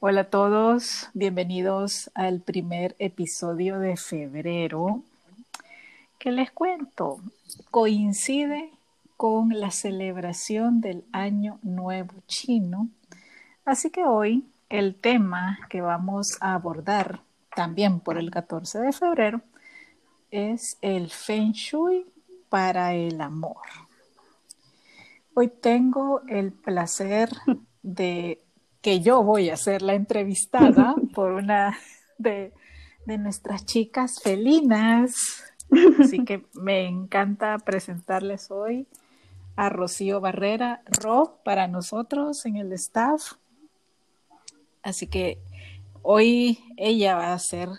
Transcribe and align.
Hola 0.00 0.22
a 0.22 0.24
todos, 0.24 1.08
bienvenidos 1.14 2.10
al 2.14 2.40
primer 2.40 2.94
episodio 2.98 3.78
de 3.78 3.96
febrero. 3.96 5.02
¿Qué 6.18 6.30
les 6.30 6.50
cuento? 6.50 7.20
Coincide 7.70 8.70
con 9.16 9.48
la 9.58 9.70
celebración 9.70 10.82
del 10.82 11.04
Año 11.12 11.58
Nuevo 11.62 12.12
Chino. 12.26 12.88
Así 13.64 13.88
que 13.90 14.04
hoy 14.04 14.44
el 14.68 14.94
tema 14.94 15.58
que 15.70 15.80
vamos 15.80 16.36
a 16.40 16.54
abordar 16.54 17.20
también 17.54 18.00
por 18.00 18.18
el 18.18 18.30
14 18.30 18.80
de 18.80 18.92
febrero 18.92 19.40
es 20.30 20.76
el 20.82 21.10
Feng 21.10 21.52
Shui 21.52 22.04
para 22.50 22.92
el 22.92 23.22
amor. 23.22 23.62
Hoy 25.32 25.48
tengo 25.48 26.20
el 26.28 26.52
placer 26.52 27.30
de 27.82 28.43
que 28.84 29.00
yo 29.00 29.22
voy 29.22 29.48
a 29.48 29.56
ser 29.56 29.80
la 29.80 29.94
entrevistada 29.94 30.94
por 31.14 31.32
una 31.32 31.78
de, 32.18 32.52
nuestras 33.06 33.64
chicas 33.64 34.20
felinas. 34.22 35.42
Así 35.98 36.22
que 36.26 36.44
me 36.52 36.86
encanta 36.86 37.58
presentarles 37.58 38.50
hoy 38.50 38.86
a 39.56 39.70
Rocío 39.70 40.20
Barrera, 40.20 40.82
Ro, 41.02 41.40
para 41.46 41.66
nosotros 41.66 42.44
en 42.44 42.56
el 42.56 42.74
staff. 42.74 43.32
Así 44.82 45.06
que 45.06 45.38
hoy 46.02 46.58
ella 46.76 47.16
va 47.16 47.32
a 47.32 47.38
ser 47.38 47.70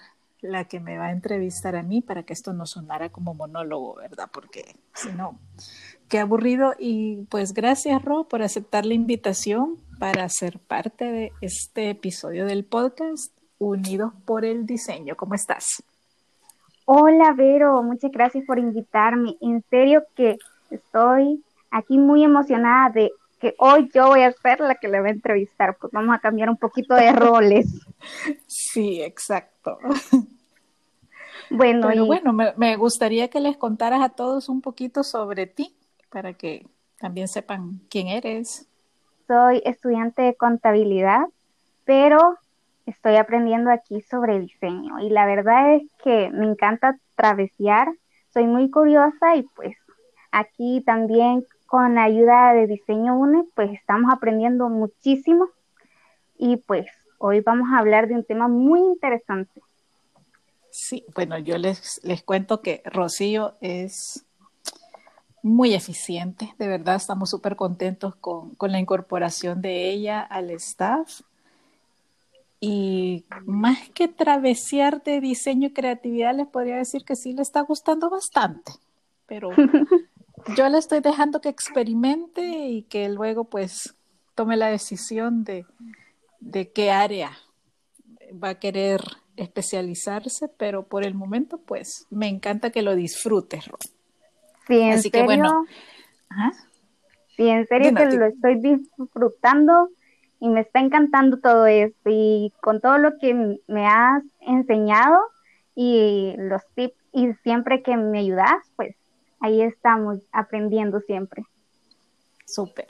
la 0.42 0.64
que 0.66 0.80
me 0.80 0.98
va 0.98 1.08
a 1.08 1.12
entrevistar 1.12 1.76
a 1.76 1.84
mí 1.84 2.02
para 2.02 2.24
que 2.24 2.34
esto 2.34 2.52
no 2.54 2.66
sonara 2.66 3.10
como 3.10 3.36
monólogo, 3.36 3.94
¿verdad? 3.96 4.30
Porque 4.34 4.76
si 4.96 5.12
no, 5.12 5.40
qué 6.08 6.18
aburrido. 6.18 6.74
Y 6.80 7.28
pues 7.30 7.54
gracias, 7.54 8.04
Ro, 8.04 8.28
por 8.28 8.42
aceptar 8.42 8.88
la 8.88 8.96
invitación 8.96 9.85
para 10.00 10.28
ser 10.30 10.60
parte 10.60 11.06
de 11.06 11.32
este 11.42 11.90
episodio 11.90 12.46
del 12.46 12.66
podcast 12.66 13.32
Unidos 13.58 14.14
por 14.26 14.46
el 14.46 14.66
Diseño. 14.66 15.16
¿Cómo 15.16 15.36
estás? 15.36 15.84
Hola, 16.86 17.34
Vero, 17.34 17.82
muchas 17.82 18.12
gracias 18.12 18.44
por 18.46 18.60
invitarme. 18.60 19.38
En 19.42 19.64
serio 19.70 20.04
que 20.16 20.38
estoy 20.70 21.44
aquí 21.72 21.98
muy 21.98 22.24
emocionada 22.24 22.90
de 22.90 23.12
que 23.40 23.56
hoy 23.58 23.90
yo 23.94 24.08
voy 24.08 24.22
a 24.22 24.32
ser 24.32 24.60
la 24.60 24.76
que 24.76 24.88
le 24.88 25.00
va 25.00 25.08
a 25.08 25.12
entrevistar, 25.12 25.78
pues 25.80 25.92
vamos 25.92 26.16
a 26.16 26.20
cambiar 26.20 26.50
un 26.50 26.58
poquito 26.58 26.96
de 26.96 27.12
roles. 27.14 27.68
Sí, 28.48 29.02
exacto. 29.02 29.78
Bueno, 31.50 31.88
Pero 31.90 32.06
bueno, 32.06 32.34
me, 32.34 32.76
gustaría 32.76 33.30
que 33.30 33.40
les 33.40 33.58
contaras 33.58 34.02
a 34.02 34.10
todos 34.10 34.50
un 34.50 34.62
poquito 34.62 35.04
sobre 35.04 35.46
ti, 35.48 35.76
para 36.10 36.34
que 36.34 36.66
también 37.00 37.28
sepan 37.28 37.82
quién 37.90 38.08
eres. 38.08 38.68
Soy 39.28 39.62
estudiante 39.66 40.22
de 40.22 40.36
contabilidad, 40.36 41.26
pero 41.84 42.38
estoy 42.86 43.16
aprendiendo 43.16 43.72
aquí 43.72 44.02
sobre 44.02 44.40
diseño 44.40 45.00
y 45.00 45.10
la 45.10 45.26
verdad 45.26 45.76
es 45.76 45.84
que 46.04 46.30
me 46.32 46.46
encanta 46.46 47.00
travesear, 47.16 47.88
soy 48.34 48.46
muy 48.46 48.70
curiosa 48.70 49.36
y 49.36 49.44
pues 49.56 49.76
aquí 50.32 50.84
también 50.86 51.46
con 51.66 51.96
la 51.96 52.04
ayuda 52.04 52.54
de 52.54 52.68
Diseño 52.68 53.18
UNE 53.18 53.46
pues 53.56 53.72
estamos 53.72 54.12
aprendiendo 54.14 54.70
muchísimo 54.70 55.50
y 56.38 56.58
pues 56.58 56.86
hoy 57.18 57.42
vamos 57.42 57.70
a 57.74 57.80
hablar 57.80 58.08
de 58.08 58.16
un 58.16 58.24
tema 58.24 58.48
muy 58.48 58.80
interesante. 58.80 59.62
Sí, 60.70 61.06
bueno, 61.16 61.38
yo 61.38 61.58
les, 61.58 62.02
les 62.04 62.22
cuento 62.22 62.62
que 62.62 62.82
Rocío 62.86 63.56
es 63.62 64.26
muy 65.46 65.76
eficiente, 65.76 66.56
de 66.58 66.68
verdad 66.68 66.96
estamos 66.96 67.30
súper 67.30 67.56
contentos 67.56 68.16
con, 68.16 68.56
con, 68.56 68.72
la 68.72 68.80
incorporación 68.80 69.62
de 69.62 69.92
ella 69.92 70.22
al 70.22 70.50
staff. 70.50 71.22
Y 72.60 73.26
más 73.46 73.78
que 73.90 74.08
travesear 74.08 75.04
de 75.04 75.22
diseño 75.22 75.68
y 75.68 75.74
creatividad, 75.74 76.36
les 76.36 76.48
podría 76.48 76.78
decir 76.78 77.06
que 77.06 77.16
sí 77.16 77.34
le 77.34 77.44
está 77.44 77.62
gustando 77.62 78.10
bastante, 78.10 78.72
pero 79.28 79.52
yo 80.58 80.68
le 80.68 80.80
estoy 80.80 81.02
dejando 81.02 81.42
que 81.42 81.50
experimente 81.50 82.42
y 82.68 82.82
que 82.82 83.08
luego 83.10 83.44
pues 83.44 83.94
tome 84.34 84.58
la 84.58 84.70
decisión 84.70 85.44
de, 85.44 85.68
de 86.40 86.72
qué 86.72 86.90
área 86.90 87.38
va 88.44 88.50
a 88.50 88.60
querer 88.60 89.02
especializarse, 89.38 90.48
pero 90.48 90.88
por 90.88 91.06
el 91.06 91.14
momento, 91.14 91.60
pues, 91.60 92.08
me 92.10 92.30
encanta 92.30 92.72
que 92.72 92.82
lo 92.82 92.96
disfrutes, 92.96 93.70
Sí, 94.68 94.80
en 94.80 94.94
Así 94.94 95.10
serio. 95.10 95.20
Que, 95.20 95.24
bueno, 95.26 95.66
Sí, 97.36 97.50
en 97.50 97.68
serio 97.68 97.94
que 97.94 98.06
lo 98.06 98.26
estoy 98.26 98.56
disfrutando 98.62 99.90
y 100.40 100.50
me 100.50 100.62
está 100.62 100.80
encantando 100.80 101.38
todo 101.38 101.66
esto 101.66 102.10
y 102.10 102.54
con 102.62 102.80
todo 102.80 102.98
lo 102.98 103.18
que 103.20 103.60
me 103.68 103.88
has 103.88 104.24
enseñado 104.40 105.20
y 105.76 106.34
los 106.38 106.62
tips 106.76 106.96
y 107.12 107.34
siempre 107.44 107.84
que 107.84 107.98
me 107.98 108.20
ayudas, 108.20 108.54
pues 108.76 108.96
ahí 109.40 109.62
estamos 109.62 110.20
aprendiendo 110.32 111.02
siempre. 111.02 111.44
Súper. 112.46 112.88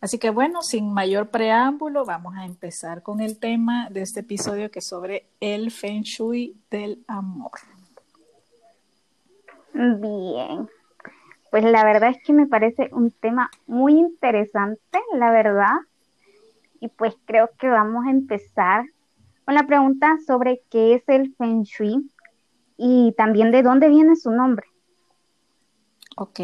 Así 0.00 0.18
que 0.18 0.30
bueno, 0.30 0.62
sin 0.62 0.92
mayor 0.92 1.30
preámbulo, 1.30 2.04
vamos 2.04 2.34
a 2.36 2.44
empezar 2.44 3.02
con 3.02 3.20
el 3.20 3.38
tema 3.38 3.88
de 3.90 4.02
este 4.02 4.20
episodio 4.20 4.70
que 4.70 4.80
es 4.80 4.86
sobre 4.86 5.26
el 5.40 5.70
Feng 5.70 6.02
Shui 6.02 6.56
del 6.70 7.04
amor. 7.08 7.52
Bien, 9.72 10.68
pues 11.54 11.62
la 11.62 11.84
verdad 11.84 12.10
es 12.10 12.16
que 12.24 12.32
me 12.32 12.48
parece 12.48 12.88
un 12.90 13.12
tema 13.12 13.48
muy 13.68 13.92
interesante, 13.92 14.98
la 15.16 15.30
verdad. 15.30 15.74
Y 16.80 16.88
pues 16.88 17.14
creo 17.26 17.48
que 17.60 17.68
vamos 17.68 18.04
a 18.08 18.10
empezar 18.10 18.84
con 19.44 19.54
la 19.54 19.64
pregunta 19.64 20.16
sobre 20.26 20.62
qué 20.68 20.94
es 20.94 21.04
el 21.06 21.32
Feng 21.36 21.62
Shui 21.62 22.10
y 22.76 23.14
también 23.16 23.52
de 23.52 23.62
dónde 23.62 23.88
viene 23.88 24.16
su 24.16 24.32
nombre. 24.32 24.66
Ok, 26.16 26.40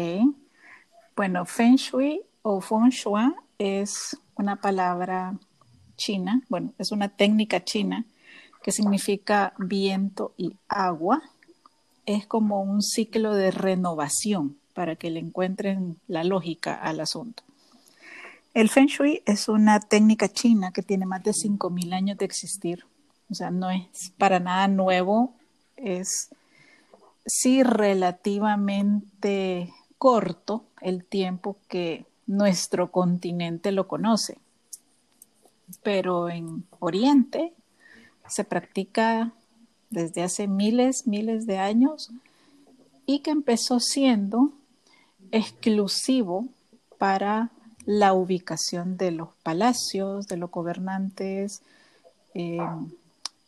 bueno, 1.13 1.45
Feng 1.45 1.75
Shui 1.75 2.21
o 2.41 2.61
Feng 2.61 2.87
Shui 2.87 3.35
es 3.57 4.17
una 4.35 4.61
palabra 4.61 5.33
china, 5.97 6.41
bueno, 6.47 6.73
es 6.77 6.93
una 6.93 7.09
técnica 7.09 7.61
china 7.61 8.05
que 8.63 8.71
significa 8.71 9.51
viento 9.57 10.33
y 10.37 10.55
agua. 10.69 11.21
Es 12.05 12.27
como 12.27 12.61
un 12.61 12.81
ciclo 12.81 13.35
de 13.35 13.51
renovación 13.51 14.60
para 14.73 14.95
que 14.95 15.09
le 15.09 15.19
encuentren 15.19 15.97
la 16.07 16.23
lógica 16.23 16.75
al 16.75 16.99
asunto. 16.99 17.43
El 18.53 18.69
Feng 18.69 18.87
Shui 18.87 19.23
es 19.25 19.47
una 19.47 19.79
técnica 19.79 20.27
china 20.27 20.71
que 20.71 20.81
tiene 20.81 21.05
más 21.05 21.23
de 21.23 21.31
5.000 21.31 21.93
años 21.93 22.17
de 22.17 22.25
existir. 22.25 22.85
O 23.29 23.35
sea, 23.35 23.49
no 23.49 23.69
es 23.69 24.11
para 24.17 24.41
nada 24.41 24.67
nuevo, 24.67 25.33
es 25.77 26.29
sí 27.25 27.63
relativamente 27.63 29.73
corto 29.97 30.65
el 30.81 31.05
tiempo 31.05 31.55
que 31.69 32.05
nuestro 32.27 32.91
continente 32.91 33.71
lo 33.71 33.87
conoce. 33.87 34.37
Pero 35.83 36.29
en 36.29 36.65
Oriente 36.79 37.53
se 38.27 38.43
practica 38.43 39.31
desde 39.89 40.23
hace 40.23 40.47
miles, 40.47 41.07
miles 41.07 41.45
de 41.45 41.57
años 41.57 42.11
y 43.05 43.19
que 43.19 43.31
empezó 43.31 43.79
siendo 43.79 44.51
exclusivo 45.31 46.47
para 46.97 47.51
la 47.85 48.13
ubicación 48.13 48.97
de 48.97 49.11
los 49.11 49.29
palacios, 49.43 50.27
de 50.27 50.37
los 50.37 50.51
gobernantes, 50.51 51.61
eh, 52.33 52.59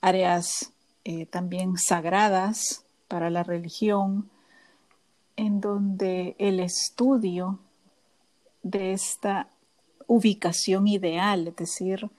áreas 0.02 0.72
eh, 1.06 1.26
también 1.26 1.78
sagradas 1.78 2.84
para 3.08 3.30
la 3.30 3.44
religión, 3.44 4.30
en 5.36 5.62
donde 5.62 6.36
el 6.40 6.60
estudio 6.60 7.60
de 8.64 8.94
esta 8.94 9.48
ubicación 10.08 10.88
ideal, 10.88 11.48
es 11.48 11.56
decir, 11.56 12.10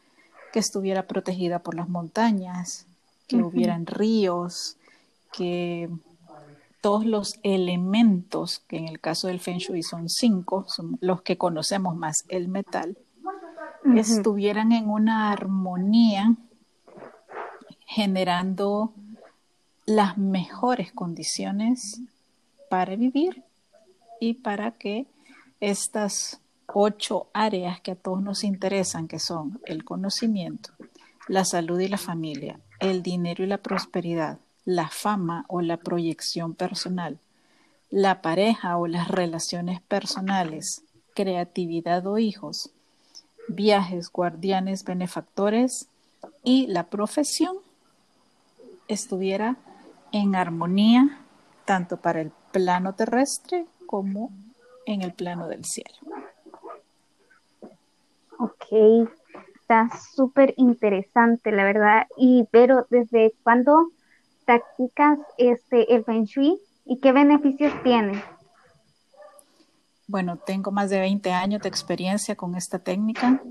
que 0.53 0.59
estuviera 0.59 1.07
protegida 1.07 1.59
por 1.59 1.75
las 1.75 1.89
montañas, 1.89 2.87
que 3.27 3.37
hubieran 3.37 3.87
ríos, 3.87 4.77
que 5.33 5.89
todos 6.85 7.07
los 7.07 7.41
elementos, 7.43 8.59
que 8.69 8.77
en 8.77 8.89
el 8.89 9.01
caso 9.01 9.29
del 9.29 9.41
Feng 9.41 9.57
Shui 9.57 9.83
son 9.83 10.11
cinco, 10.11 10.67
son 10.69 10.99
los 11.01 11.23
que 11.23 11.39
conocemos 11.39 11.97
más 11.97 12.27
el 12.29 12.49
metal, 12.49 12.99
estuvieran 13.97 14.71
en 14.71 14.91
una 14.91 15.33
armonía 15.33 16.37
generando 17.87 18.93
las 19.87 20.19
mejores 20.19 20.93
condiciones 20.93 22.03
para 22.69 22.97
vivir 22.97 23.45
y 24.21 24.35
para 24.35 24.73
que 24.73 25.07
estas 25.61 26.43
ocho 26.67 27.29
áreas 27.33 27.81
que 27.81 27.93
a 27.93 27.97
todos 27.97 28.21
nos 28.21 28.45
interesan, 28.45 29.09
que 29.09 29.21
son 29.21 29.59
el 29.65 29.85
conocimiento, 29.87 30.69
la 31.29 31.47
salud 31.47 31.81
y 31.81 31.89
la 31.89 31.97
familia, 31.97 32.61
el 32.79 33.03
dinero 33.03 33.43
y 33.43 33.47
la 33.47 33.57
prosperidad, 33.57 34.39
la 34.65 34.89
fama 34.89 35.45
o 35.49 35.61
la 35.61 35.77
proyección 35.77 36.55
personal, 36.55 37.19
la 37.91 38.23
pareja 38.23 38.77
o 38.77 38.87
las 38.87 39.09
relaciones 39.09 39.81
personales, 39.83 40.83
creatividad 41.15 42.07
o 42.07 42.19
hijos, 42.19 42.71
viajes, 43.49 44.11
guardianes, 44.11 44.85
benefactores 44.85 45.89
y 46.43 46.67
la 46.67 46.85
profesión 46.85 47.57
estuviera 48.89 49.57
en 50.13 50.35
armonía 50.35 51.19
tanto 51.65 51.97
para 51.99 52.21
el 52.21 52.31
plano 52.53 52.95
terrestre 52.95 53.67
como 53.87 54.31
en 54.87 55.03
el 55.03 55.13
plano 55.13 55.49
del 55.49 55.65
cielo. 55.65 55.97
Ok, 58.39 59.09
está 59.55 59.89
súper 60.15 60.55
interesante, 60.57 61.53
la 61.53 61.65
verdad. 61.65 62.07
Y 62.17 62.47
pero 62.51 62.87
¿desde 62.91 63.35
cuándo 63.43 63.91
practicas 64.45 65.19
este 65.39 65.95
el 65.95 66.05
Feng 66.05 66.25
Shui 66.25 66.61
y 66.85 66.99
qué 67.01 67.13
beneficios 67.13 67.73
tiene? 67.83 68.23
Bueno, 70.07 70.37
tengo 70.37 70.71
más 70.71 70.91
de 70.91 71.01
20 71.01 71.33
años 71.33 71.63
de 71.63 71.69
experiencia 71.69 72.37
con 72.37 72.55
esta 72.57 72.79
técnica. 72.79 73.43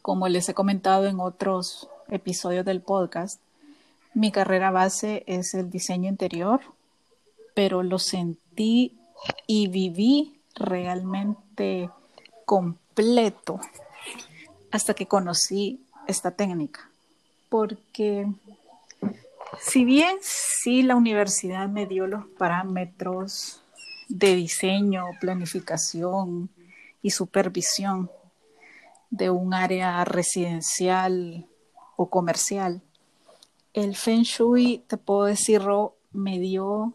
Como 0.00 0.28
les 0.28 0.48
he 0.48 0.54
comentado 0.54 1.06
en 1.06 1.18
otros 1.18 1.88
episodios 2.08 2.64
del 2.64 2.80
podcast, 2.80 3.40
mi 4.14 4.30
carrera 4.30 4.70
base 4.70 5.24
es 5.26 5.54
el 5.54 5.70
diseño 5.70 6.08
interior, 6.08 6.60
pero 7.54 7.82
lo 7.82 7.98
sentí 7.98 8.96
y 9.46 9.66
viví 9.66 10.40
realmente 10.54 11.90
completo 12.44 13.58
hasta 14.70 14.94
que 14.94 15.06
conocí 15.06 15.84
esta 16.06 16.30
técnica. 16.30 16.88
Porque 17.48 18.28
si 19.60 19.84
bien 19.84 20.16
sí 20.20 20.82
la 20.82 20.96
universidad 20.96 21.68
me 21.68 21.86
dio 21.86 22.06
los 22.06 22.26
parámetros 22.38 23.62
de 24.08 24.34
diseño, 24.34 25.06
planificación 25.20 26.50
y 27.02 27.10
supervisión 27.10 28.10
de 29.10 29.30
un 29.30 29.54
área 29.54 30.04
residencial 30.04 31.46
o 31.96 32.10
comercial, 32.10 32.82
el 33.72 33.96
Feng 33.96 34.22
Shui, 34.22 34.84
te 34.86 34.96
puedo 34.96 35.24
decir, 35.24 35.62
me 36.12 36.38
dio 36.38 36.94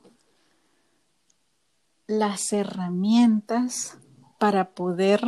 las 2.08 2.54
herramientas 2.54 3.98
para 4.40 4.70
poder 4.70 5.22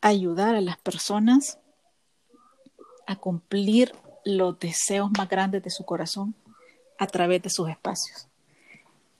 ayudar 0.00 0.54
a 0.54 0.60
las 0.60 0.76
personas 0.78 1.58
a 3.06 3.16
cumplir 3.16 3.94
los 4.24 4.58
deseos 4.58 5.10
más 5.16 5.28
grandes 5.28 5.62
de 5.62 5.70
su 5.70 5.84
corazón 5.84 6.34
a 6.98 7.06
través 7.06 7.42
de 7.42 7.50
sus 7.50 7.68
espacios. 7.68 8.28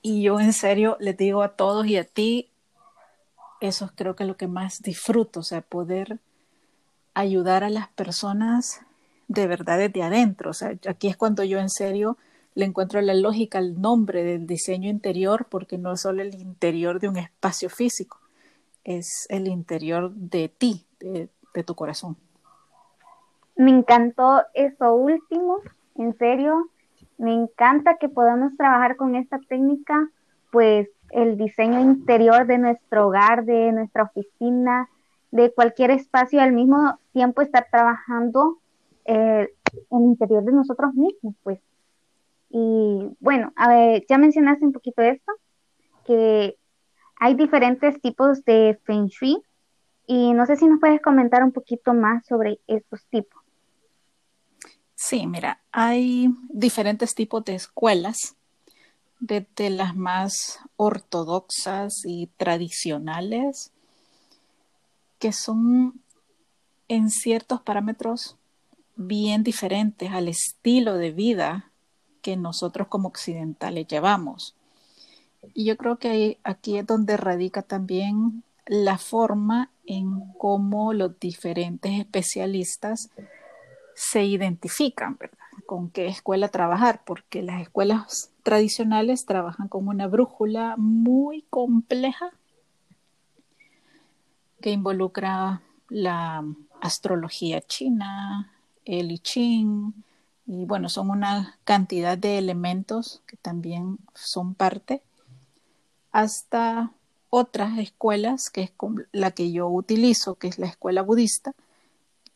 Y 0.03 0.23
yo 0.23 0.41
en 0.41 0.53
serio 0.53 0.97
les 1.01 1.17
digo 1.17 1.43
a 1.43 1.57
todos 1.57 1.87
y 1.87 1.97
a 1.97 2.05
ti, 2.05 2.49
eso 3.61 3.87
es 3.87 3.93
creo 3.95 4.15
que 4.15 4.25
lo 4.25 4.37
que 4.37 4.47
más 4.47 4.83
disfruto, 4.83 5.41
o 5.41 5.43
sea, 5.43 5.61
poder 5.61 6.19
ayudar 7.15 7.65
a 7.65 7.71
las 7.71 7.89
personas 7.89 8.81
de 9.27 9.47
verdad 9.47 9.79
desde 9.79 10.03
adentro. 10.03 10.51
O 10.51 10.55
sea, 10.55 10.75
aquí 10.89 11.09
es 11.09 11.17
cuando 11.17 11.45
yo 11.45 11.59
en 11.59 11.71
serio 11.71 12.17
le 12.55 12.65
encuentro 12.65 13.01
la 13.01 13.15
lógica 13.15 13.59
al 13.59 13.81
nombre 13.81 14.25
del 14.25 14.47
diseño 14.47 14.91
interior, 14.91 15.47
porque 15.49 15.79
no 15.79 15.93
es 15.93 16.01
solo 16.01 16.23
el 16.23 16.35
interior 16.35 16.99
de 16.99 17.09
un 17.09 17.17
espacio 17.17 17.71
físico, 17.71 18.19
es 18.83 19.27
el 19.29 19.47
interior 19.47 20.11
de 20.13 20.49
ti, 20.49 20.85
de, 20.99 21.29
tu 21.65 21.75
corazón. 21.75 22.17
Me 23.57 23.71
encantó 23.71 24.43
eso 24.55 24.93
último, 24.95 25.59
en 25.97 26.17
serio. 26.19 26.69
Me 27.19 27.35
encanta 27.35 27.99
que 27.99 28.09
podamos 28.09 28.57
trabajar 28.57 28.97
con 28.97 29.15
esta 29.17 29.39
técnica, 29.49 30.09
pues 30.51 30.89
el 31.11 31.37
diseño 31.37 31.81
interior 31.81 32.47
de 32.47 32.59
nuestro 32.59 33.09
hogar, 33.09 33.45
de 33.45 33.73
nuestra 33.73 34.05
oficina, 34.05 34.89
de 35.31 35.53
cualquier 35.53 35.91
espacio, 35.91 36.41
al 36.41 36.53
mismo 36.53 36.99
tiempo 37.13 37.43
estar 37.43 37.67
trabajando 37.71 38.59
eh, 39.05 39.49
el 39.91 40.01
interior 40.01 40.45
de 40.45 40.53
nosotros 40.53 40.95
mismos, 40.95 41.35
pues 41.43 41.61
y 42.51 43.17
bueno, 43.21 43.53
a 43.57 43.69
ver, 43.69 44.05
ya 44.09 44.19
mencionaste 44.19 44.65
un 44.65 44.73
poquito 44.73 45.03
esto, 45.03 45.33
que 46.05 46.57
hay 47.17 47.35
diferentes 47.35 48.01
tipos 48.01 48.45
de 48.45 48.79
Feng 48.85 49.07
Shui 49.07 49.43
y 50.07 50.33
no 50.33 50.47
sé 50.47 50.57
si 50.57 50.67
nos 50.67 50.81
puedes 50.81 51.03
comentar 51.03 51.43
un 51.43 51.53
poquito 51.53 51.93
más 51.93 52.25
sobre 52.27 52.61
estos 52.67 53.05
tipos. 53.07 53.38
Sí, 55.01 55.29
mira, 55.29 55.61
hay 55.71 56.29
diferentes 56.49 57.15
tipos 57.15 57.45
de 57.45 57.55
escuelas, 57.55 58.35
desde 59.21 59.71
las 59.71 59.95
más 59.95 60.59
ortodoxas 60.77 62.05
y 62.05 62.27
tradicionales, 62.37 63.71
que 65.21 65.33
son 65.33 66.03
en 66.89 67.11
ciertos 67.11 67.63
parámetros 67.63 68.37
bien 68.97 69.45
diferentes 69.45 70.11
al 70.11 70.27
estilo 70.27 70.95
de 70.95 71.13
vida 71.13 71.71
que 72.21 72.37
nosotros 72.37 72.89
como 72.89 73.07
occidentales 73.07 73.87
llevamos. 73.87 74.57
Y 75.55 75.65
yo 75.65 75.77
creo 75.77 76.01
que 76.01 76.41
aquí 76.43 76.77
es 76.77 76.85
donde 76.85 77.17
radica 77.17 77.63
también 77.63 78.43
la 78.67 78.99
forma 78.99 79.71
en 79.87 80.33
cómo 80.39 80.93
los 80.93 81.21
diferentes 81.21 82.01
especialistas 82.01 83.11
se 83.99 84.25
identifican. 84.25 85.19
Con 85.67 85.91
qué 85.91 86.07
escuela 86.07 86.49
trabajar, 86.49 87.03
porque 87.05 87.43
las 87.43 87.61
escuelas 87.61 88.31
tradicionales 88.45 89.27
trabajan 89.27 89.67
con 89.67 89.89
una 89.89 90.07
brújula 90.07 90.77
muy 90.79 91.43
compleja 91.51 92.31
que 94.61 94.71
involucra 94.71 95.61
la 95.89 96.45
astrología 96.81 97.61
china, 97.61 98.53
el 98.85 99.11
I 99.11 99.19
Ching, 99.19 99.93
y 100.47 100.65
bueno, 100.65 100.89
son 100.89 101.11
una 101.11 101.59
cantidad 101.65 102.17
de 102.17 102.39
elementos 102.39 103.21
que 103.27 103.37
también 103.37 103.99
son 104.15 104.55
parte, 104.55 105.03
hasta 106.13 106.93
otras 107.31 107.79
escuelas, 107.79 108.49
que 108.49 108.63
es 108.63 108.73
la 109.13 109.33
que 109.33 109.51
yo 109.51 109.69
utilizo, 109.69 110.37
que 110.37 110.47
es 110.47 110.59
la 110.59 110.69
escuela 110.69 111.03
budista, 111.03 111.53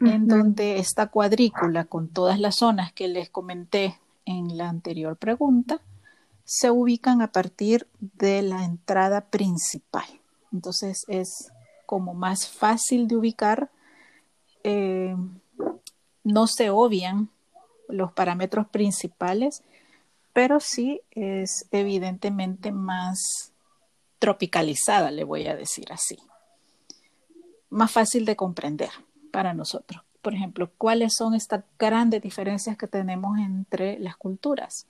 en 0.06 0.26
donde 0.26 0.78
esta 0.78 1.06
cuadrícula 1.08 1.84
con 1.84 2.08
todas 2.08 2.40
las 2.40 2.56
zonas 2.56 2.92
que 2.92 3.08
les 3.08 3.30
comenté 3.30 3.98
en 4.24 4.56
la 4.56 4.68
anterior 4.68 5.16
pregunta, 5.16 5.80
se 6.44 6.70
ubican 6.70 7.22
a 7.22 7.30
partir 7.32 7.86
de 8.00 8.42
la 8.42 8.64
entrada 8.64 9.26
principal. 9.26 10.04
Entonces 10.52 11.04
es 11.08 11.52
como 11.86 12.14
más 12.14 12.48
fácil 12.48 13.06
de 13.06 13.16
ubicar, 13.16 13.70
eh, 14.64 15.16
no 16.24 16.46
se 16.46 16.70
obvian 16.70 17.28
los 17.88 18.12
parámetros 18.12 18.66
principales, 18.68 19.62
pero 20.32 20.60
sí 20.60 21.00
es 21.10 21.66
evidentemente 21.70 22.72
más 22.72 23.52
tropicalizada, 24.18 25.10
le 25.10 25.24
voy 25.24 25.46
a 25.46 25.56
decir 25.56 25.92
así. 25.92 26.18
Más 27.70 27.90
fácil 27.90 28.24
de 28.24 28.36
comprender 28.36 28.90
para 29.32 29.54
nosotros. 29.54 30.02
Por 30.22 30.34
ejemplo, 30.34 30.70
¿cuáles 30.78 31.14
son 31.16 31.34
estas 31.34 31.64
grandes 31.78 32.22
diferencias 32.22 32.76
que 32.76 32.86
tenemos 32.86 33.38
entre 33.38 33.98
las 33.98 34.16
culturas? 34.16 34.86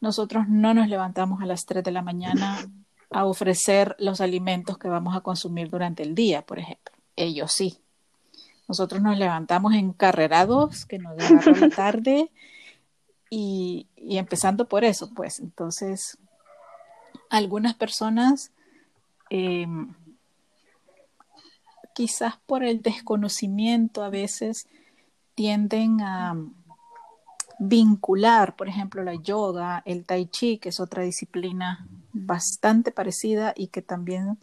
Nosotros 0.00 0.48
no 0.48 0.74
nos 0.74 0.88
levantamos 0.88 1.42
a 1.42 1.46
las 1.46 1.64
3 1.66 1.82
de 1.82 1.90
la 1.90 2.02
mañana 2.02 2.58
a 3.10 3.24
ofrecer 3.24 3.96
los 3.98 4.20
alimentos 4.20 4.78
que 4.78 4.88
vamos 4.88 5.16
a 5.16 5.20
consumir 5.20 5.68
durante 5.68 6.04
el 6.04 6.14
día, 6.14 6.42
por 6.42 6.60
ejemplo. 6.60 6.94
Ellos 7.16 7.52
sí. 7.52 7.78
Nosotros 8.68 9.02
nos 9.02 9.18
levantamos 9.18 9.74
encarrerados, 9.74 10.86
que 10.86 10.98
nos 10.98 11.18
agarró 11.18 11.54
la 11.56 11.68
tarde, 11.68 12.30
y, 13.34 13.86
empezando 13.96 14.68
por 14.68 14.84
eso, 14.84 15.10
pues 15.14 15.40
entonces 15.40 16.18
algunas 17.30 17.74
personas, 17.74 18.50
em, 19.30 19.94
quizás 21.94 22.34
por 22.46 22.64
el 22.64 22.82
desconocimiento 22.82 24.02
a 24.02 24.10
veces, 24.10 24.68
tienden 25.34 26.00
a 26.00 26.36
vincular, 27.58 28.56
por 28.56 28.68
ejemplo, 28.68 29.02
la 29.02 29.14
yoga, 29.14 29.82
el 29.84 30.04
tai 30.04 30.26
chi, 30.26 30.58
que 30.58 30.70
es 30.70 30.80
otra 30.80 31.02
disciplina 31.02 31.86
bastante 32.12 32.90
parecida 32.90 33.52
y 33.56 33.68
que 33.68 33.82
también 33.82 34.38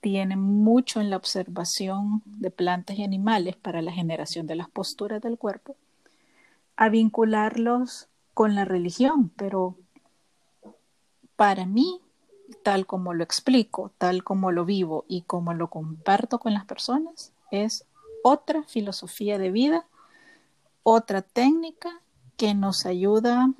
tiene 0.00 0.36
mucho 0.36 1.00
en 1.00 1.10
la 1.10 1.16
observación 1.16 2.22
de 2.24 2.50
plantas 2.50 2.98
y 2.98 3.04
animales 3.04 3.56
para 3.56 3.82
la 3.82 3.92
generación 3.92 4.46
de 4.46 4.56
las 4.56 4.68
posturas 4.68 5.20
del 5.20 5.38
cuerpo, 5.38 5.76
a 6.76 6.88
vincularlos 6.88 8.08
con 8.34 8.54
la 8.54 8.64
religión, 8.64 9.30
pero 9.36 9.76
para 11.36 11.66
mí, 11.66 12.00
tal 12.62 12.86
como 12.86 13.14
lo 13.14 13.24
explico, 13.24 13.92
tal 13.98 14.24
como 14.24 14.52
lo 14.52 14.64
vivo 14.64 15.04
y 15.08 15.22
como 15.22 15.54
lo 15.54 15.68
comparto 15.68 16.38
con 16.38 16.54
las 16.54 16.64
personas, 16.64 17.32
es 17.50 17.86
otra 18.22 18.62
filosofía 18.64 19.38
de 19.38 19.50
vida, 19.50 19.86
otra 20.82 21.22
técnica 21.22 22.00
que 22.36 22.54
nos 22.54 22.86
ayuda 22.86 23.52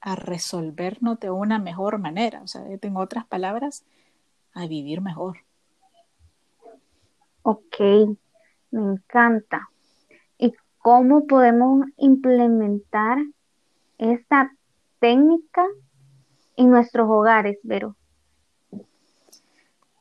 a 0.00 0.16
resolvernos 0.16 1.20
de 1.20 1.30
una 1.30 1.58
mejor 1.58 1.98
manera. 1.98 2.42
O 2.42 2.46
sea, 2.46 2.64
en 2.66 2.96
otras 2.96 3.26
palabras, 3.26 3.84
a 4.54 4.66
vivir 4.66 5.00
mejor. 5.00 5.38
Ok, 7.42 7.80
me 8.70 8.92
encanta. 8.92 9.68
Y 10.38 10.52
cómo 10.78 11.26
podemos 11.26 11.86
implementar 11.96 13.18
esta 13.98 14.54
técnica 14.98 15.66
en 16.60 16.68
nuestros 16.68 17.08
hogares, 17.08 17.56
Vero. 17.62 17.96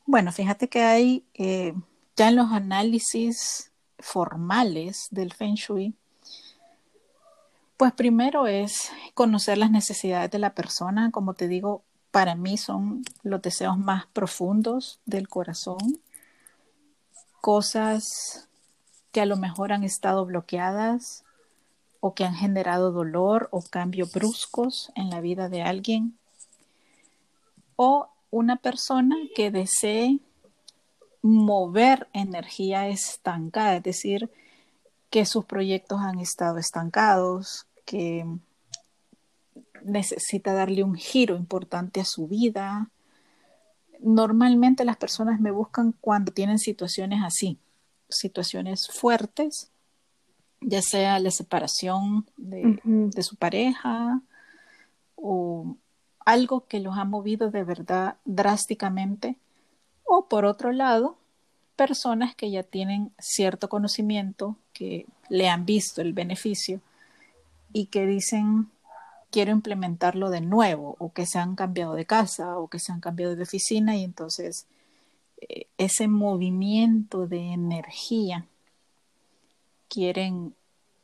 Bueno, 0.06 0.34
fíjate 0.34 0.68
que 0.68 0.84
hay 0.84 1.25
eh, 1.34 1.74
ya 2.18 2.28
en 2.28 2.36
los 2.36 2.51
análisis 2.51 3.72
formales 3.98 5.08
del 5.10 5.32
Feng 5.32 5.56
Shui, 5.56 5.96
pues 7.78 7.94
primero 7.94 8.46
es 8.46 8.92
conocer 9.13 9.58
las 9.58 9.72
necesidades 9.72 10.32
de 10.32 10.39
la 10.39 10.54
persona. 10.54 11.12
Como 11.12 11.34
te 11.34 11.48
digo, 11.48 11.82
para 12.12 12.36
mí 12.36 12.58
son 12.58 13.04
los 13.24 13.42
deseos 13.42 13.78
más 13.78 14.08
profundos 14.08 15.00
del 15.06 15.30
corazón, 15.30 16.01
cosas 17.39 18.50
que 19.13 19.22
a 19.22 19.25
lo 19.25 19.38
mejor 19.38 19.72
han 19.72 19.86
estado 19.86 20.25
bloqueadas 20.25 21.24
o 22.01 22.13
que 22.13 22.25
han 22.25 22.36
generado 22.36 22.92
dolor 22.92 23.48
o 23.51 23.62
cambios 23.62 24.12
bruscos 24.12 24.92
en 24.96 25.10
la 25.10 25.22
vida 25.22 25.48
de 25.48 25.62
alguien, 25.62 26.19
o 27.81 28.09
una 28.29 28.57
persona 28.57 29.15
que 29.33 29.51
desee 29.51 30.19
mover 31.21 32.09
energía 32.12 32.89
estancada, 32.89 33.77
es 33.77 33.83
decir, 33.83 34.29
que 35.09 35.25
sus 35.25 35.45
proyectos 35.45 36.01
han 36.01 36.19
estado 36.19 36.57
estancados, 36.57 37.67
que 37.86 38.25
necesita 39.81 40.51
darle 40.51 40.83
un 40.83 40.95
giro 40.95 41.38
importante 41.38 42.01
a 42.01 42.05
su 42.05 42.27
vida. 42.27 42.89
Normalmente 44.01 44.83
las 44.83 44.98
personas 44.98 45.39
me 45.39 45.51
buscan 45.51 45.93
cuando 46.01 46.33
tienen 46.33 46.59
situaciones 46.59 47.21
así, 47.24 47.59
situaciones 48.09 48.89
fuertes, 48.89 49.71
ya 50.59 50.81
sea 50.81 51.17
la 51.19 51.31
separación 51.31 52.27
de, 52.36 52.81
de 52.83 53.24
su 53.24 53.38
pareja 53.38 54.21
o 55.15 55.77
algo 56.26 56.66
que 56.68 56.80
los 56.80 56.98
ha 56.98 57.06
movido 57.06 57.52
de 57.52 57.64
verdad 57.64 58.16
drásticamente, 58.26 59.38
o 60.04 60.26
por 60.26 60.46
otro 60.46 60.72
lado, 60.72 61.18
personas 61.76 62.36
que 62.36 62.52
ya 62.52 62.64
tienen 62.64 63.12
cierto 63.20 63.70
conocimiento, 63.70 64.56
que 64.74 65.06
le 65.30 65.50
han 65.50 65.66
visto 65.66 66.02
el 66.02 66.14
beneficio 66.14 66.82
y 67.72 67.86
que 67.86 68.06
dicen 68.06 68.70
quiero 69.32 69.52
implementarlo 69.52 70.30
de 70.30 70.42
nuevo 70.42 70.96
o 71.00 71.14
que 71.14 71.26
se 71.26 71.40
han 71.40 71.56
cambiado 71.56 71.94
de 71.94 72.06
casa 72.06 72.58
o 72.58 72.68
que 72.68 72.80
se 72.80 72.92
han 72.92 73.00
cambiado 73.00 73.36
de 73.36 73.44
oficina 73.44 73.96
y 73.96 74.04
entonces 74.04 74.66
eh, 75.42 75.68
ese 75.78 76.08
movimiento 76.08 77.28
de 77.28 77.54
energía 77.54 78.46
quieren 79.88 80.54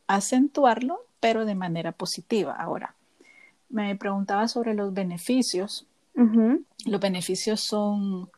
acentuarlo 0.08 1.06
pero 1.20 1.46
de 1.46 1.56
manera 1.56 1.92
positiva. 1.92 2.54
Ahora, 2.54 2.94
me 3.76 3.94
preguntaba 3.98 4.48
sobre 4.48 4.74
los 4.74 4.94
beneficios. 4.94 5.86
Los 6.86 7.02
beneficios 7.02 7.60
son 7.60 8.30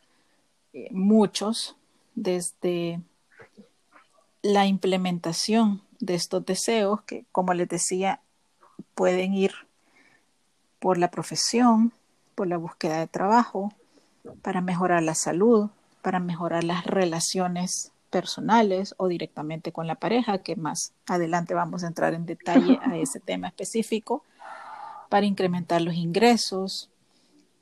eh, 0.74 0.89
muchos, 0.91 1.75
desde 2.15 3.00
la 4.41 4.65
implementación 4.65 5.84
de 6.00 6.15
estos 6.15 6.44
deseos 6.44 7.01
que, 7.03 7.25
como 7.32 7.53
les 7.53 7.70
decía, 7.70 8.20
pueden 8.96 9.36
ir 9.36 9.51
por 10.79 10.98
la 10.98 11.12
profesión, 11.12 11.91
por 12.34 12.48
la 12.48 12.58
búsqueda 12.58 12.98
de 12.98 13.08
trabajo, 13.08 13.72
para 14.41 14.62
mejorar 14.62 15.03
la 15.03 15.13
salud, 15.13 15.70
para 16.01 16.20
mejorar 16.20 16.63
las 16.63 16.84
relaciones 16.84 17.91
personales 18.10 18.96
o 18.98 19.08
directamente 19.08 19.72
con 19.72 19.86
la 19.86 19.96
pareja, 19.96 20.39
que 20.39 20.56
más 20.56 20.94
adelante 21.06 21.53
vamos 21.53 21.84
a 21.84 21.88
entrar 21.88 22.15
en 22.15 22.25
detalle 22.25 22.79
a 22.82 22.98
ese 22.98 23.20
tema 23.29 23.50
específico, 23.50 24.24
para 25.10 25.26
incrementar 25.26 25.82
los 25.82 25.96
ingresos. 25.96 26.90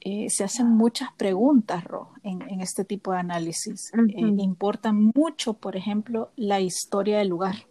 Eh, 0.01 0.29
se 0.29 0.43
hacen 0.43 0.67
muchas 0.67 1.09
preguntas, 1.13 1.83
Ro, 1.83 2.11
en, 2.21 2.61
este 2.61 2.85
tipo 2.85 3.11
de 3.11 3.17
análisis. 3.19 3.91
Eh, 3.93 4.21
importa 4.37 4.93
mucho, 4.93 5.53
por 5.53 5.75
ejemplo, 5.75 6.31
la 6.35 6.59
historia 6.59 7.17
del 7.17 7.29
lugar. 7.29 7.65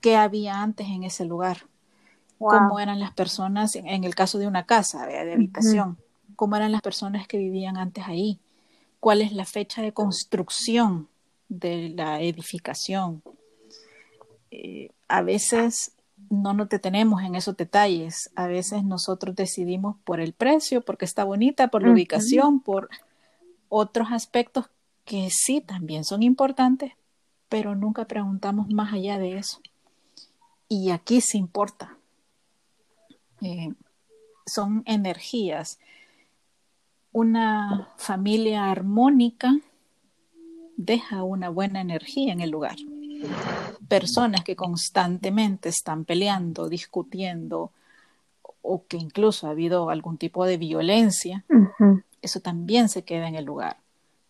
Qué 0.00 0.14
había 0.16 0.62
antes 0.62 0.86
en 0.86 1.02
ese 1.02 1.24
lugar, 1.24 1.66
cómo 2.38 2.78
eran 2.78 3.00
las 3.00 3.12
personas, 3.12 3.74
en, 3.74 4.04
el 4.04 4.14
caso 4.14 4.38
de 4.38 4.46
una 4.46 4.64
casa 4.64 5.06
de, 5.06 5.32
habitación, 5.32 5.98
cómo 6.36 6.54
eran 6.54 6.70
las 6.70 6.82
personas 6.82 7.26
que 7.26 7.38
vivían 7.38 7.76
antes 7.76 8.04
ahí, 8.06 8.38
cuál 9.00 9.22
es 9.22 9.32
la 9.32 9.44
fecha 9.44 9.82
de 9.82 9.92
construcción 9.92 11.08
de 11.48 11.88
la 11.96 12.20
edificación. 12.20 13.22
Eh, 14.52 14.90
a 15.08 15.22
veces 15.22 15.95
no 16.30 16.54
nos 16.54 16.68
detenemos 16.68 17.22
en 17.22 17.34
esos 17.34 17.56
detalles, 17.56 18.30
a 18.34 18.46
veces 18.46 18.84
nosotros 18.84 19.36
decidimos 19.36 19.96
por 20.04 20.20
el 20.20 20.32
precio, 20.32 20.80
porque 20.80 21.04
está 21.04 21.24
bonita, 21.24 21.68
por 21.68 21.82
la 21.82 21.92
ubicación, 21.92 22.60
por 22.60 22.88
otros 23.68 24.08
aspectos 24.10 24.66
que 25.04 25.28
sí 25.30 25.60
también 25.60 26.04
son 26.04 26.22
importantes, 26.22 26.92
pero 27.48 27.74
nunca 27.74 28.06
preguntamos 28.06 28.68
más 28.68 28.92
allá 28.92 29.18
de 29.18 29.38
eso. 29.38 29.60
Y 30.68 30.90
aquí 30.90 31.20
se 31.20 31.38
importa. 31.38 31.96
Eh, 33.40 33.72
son 34.46 34.82
energías. 34.86 35.78
Una 37.12 37.88
familia 37.96 38.70
armónica 38.70 39.56
deja 40.76 41.22
una 41.22 41.48
buena 41.50 41.80
energía 41.80 42.32
en 42.32 42.40
el 42.40 42.50
lugar. 42.50 42.76
Personas 43.88 44.42
que 44.44 44.56
constantemente 44.56 45.68
están 45.68 46.04
peleando, 46.04 46.68
discutiendo, 46.68 47.70
o 48.62 48.84
que 48.86 48.96
incluso 48.96 49.46
ha 49.46 49.50
habido 49.50 49.90
algún 49.90 50.18
tipo 50.18 50.44
de 50.44 50.56
violencia, 50.56 51.44
eso 52.20 52.40
también 52.40 52.88
se 52.88 53.02
queda 53.02 53.28
en 53.28 53.36
el 53.36 53.44
lugar. 53.44 53.78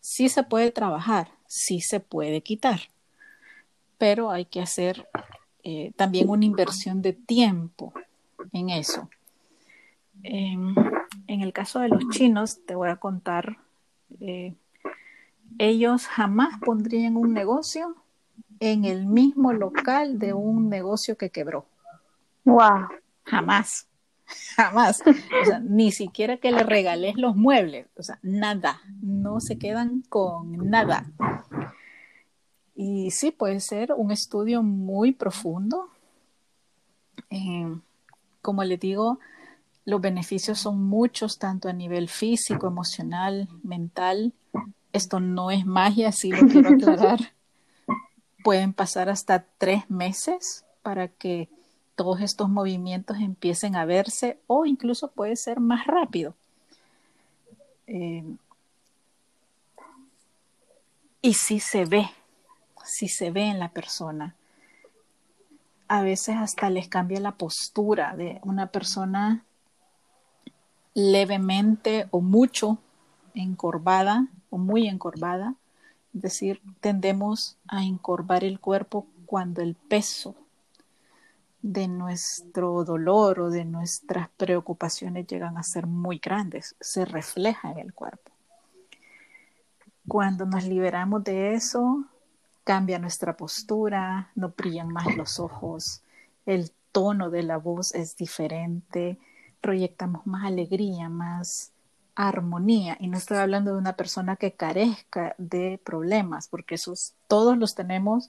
Sí 0.00 0.28
se 0.28 0.42
puede 0.42 0.70
trabajar, 0.70 1.30
sí 1.46 1.80
se 1.80 2.00
puede 2.00 2.42
quitar, 2.42 2.80
pero 3.98 4.30
hay 4.30 4.44
que 4.44 4.60
hacer 4.60 5.08
eh, 5.64 5.92
también 5.96 6.28
una 6.28 6.44
inversión 6.44 7.02
de 7.02 7.12
tiempo 7.12 7.92
en 8.52 8.70
eso. 8.70 9.08
en 10.22 10.74
el 11.26 11.52
caso 11.52 11.80
de 11.80 11.88
los 11.88 12.08
chinos, 12.10 12.64
te 12.66 12.74
voy 12.74 12.90
a 12.90 12.96
contar, 12.96 13.58
eh, 14.20 14.54
ellos 15.58 16.06
jamás 16.06 16.60
pondrían 16.60 17.16
un 17.16 17.32
negocio 17.32 17.96
en 18.60 18.84
el 18.84 19.06
mismo 19.06 19.52
local 19.52 20.18
de 20.18 20.32
un 20.32 20.68
negocio 20.68 21.16
que 21.16 21.30
quebró. 21.30 21.66
Wow. 22.44 22.88
Jamás, 23.24 23.88
jamás. 24.56 25.02
O 25.06 25.44
sea, 25.44 25.58
ni 25.60 25.90
siquiera 25.90 26.36
que 26.36 26.52
le 26.52 26.62
regales 26.62 27.16
los 27.16 27.34
muebles, 27.34 27.88
o 27.96 28.02
sea, 28.02 28.18
nada, 28.22 28.80
no 29.02 29.40
se 29.40 29.58
quedan 29.58 30.02
con 30.08 30.70
nada. 30.70 31.10
Y 32.74 33.10
sí, 33.10 33.30
puede 33.30 33.60
ser 33.60 33.92
un 33.96 34.12
estudio 34.12 34.62
muy 34.62 35.12
profundo. 35.12 35.88
Eh, 37.30 37.74
como 38.42 38.62
les 38.62 38.78
digo, 38.78 39.18
los 39.84 40.00
beneficios 40.00 40.58
son 40.58 40.82
muchos, 40.84 41.38
tanto 41.38 41.68
a 41.68 41.72
nivel 41.72 42.08
físico, 42.08 42.66
emocional, 42.66 43.48
mental. 43.62 44.34
Esto 44.92 45.20
no 45.20 45.50
es 45.50 45.66
magia, 45.66 46.12
sí 46.12 46.30
lo 46.30 46.46
quiero 46.46 46.68
aclarar. 46.74 47.32
Pueden 48.46 48.72
pasar 48.72 49.08
hasta 49.08 49.44
tres 49.58 49.90
meses 49.90 50.64
para 50.82 51.08
que 51.08 51.48
todos 51.96 52.20
estos 52.20 52.48
movimientos 52.48 53.16
empiecen 53.16 53.74
a 53.74 53.84
verse 53.84 54.38
o 54.46 54.66
incluso 54.66 55.10
puede 55.10 55.34
ser 55.34 55.58
más 55.58 55.84
rápido. 55.84 56.32
Eh, 57.88 58.22
y 61.22 61.34
sí 61.34 61.58
se 61.58 61.86
ve, 61.86 62.08
si 62.84 63.08
se 63.08 63.32
ve 63.32 63.46
en 63.48 63.58
la 63.58 63.70
persona. 63.70 64.36
A 65.88 66.02
veces 66.02 66.36
hasta 66.36 66.70
les 66.70 66.86
cambia 66.86 67.18
la 67.18 67.32
postura 67.32 68.14
de 68.14 68.38
una 68.44 68.68
persona 68.68 69.42
levemente 70.94 72.06
o 72.12 72.20
mucho 72.20 72.78
encorvada 73.34 74.28
o 74.50 74.58
muy 74.58 74.86
encorvada. 74.86 75.56
Decir, 76.16 76.62
tendemos 76.80 77.58
a 77.68 77.84
encorvar 77.84 78.42
el 78.42 78.58
cuerpo 78.58 79.06
cuando 79.26 79.60
el 79.60 79.74
peso 79.74 80.34
de 81.60 81.88
nuestro 81.88 82.84
dolor 82.84 83.38
o 83.40 83.50
de 83.50 83.66
nuestras 83.66 84.30
preocupaciones 84.30 85.26
llegan 85.26 85.58
a 85.58 85.62
ser 85.62 85.86
muy 85.86 86.18
grandes, 86.18 86.74
se 86.80 87.04
refleja 87.04 87.70
en 87.70 87.80
el 87.80 87.92
cuerpo. 87.92 88.32
Cuando 90.08 90.46
nos 90.46 90.64
liberamos 90.64 91.22
de 91.22 91.52
eso, 91.52 92.06
cambia 92.64 92.98
nuestra 92.98 93.36
postura, 93.36 94.30
no 94.36 94.54
brillan 94.56 94.88
más 94.88 95.14
los 95.16 95.38
ojos, 95.38 96.02
el 96.46 96.70
tono 96.92 97.28
de 97.28 97.42
la 97.42 97.58
voz 97.58 97.94
es 97.94 98.16
diferente, 98.16 99.18
proyectamos 99.60 100.26
más 100.26 100.46
alegría, 100.46 101.10
más 101.10 101.72
armonía. 102.16 102.96
Y 102.98 103.08
no 103.08 103.18
estoy 103.18 103.36
hablando 103.36 103.72
de 103.72 103.78
una 103.78 103.94
persona 103.94 104.36
que 104.36 104.52
carezca 104.52 105.34
de 105.38 105.78
problemas, 105.84 106.48
porque 106.48 106.74
esos 106.74 107.12
todos 107.28 107.56
los 107.56 107.74
tenemos 107.74 108.28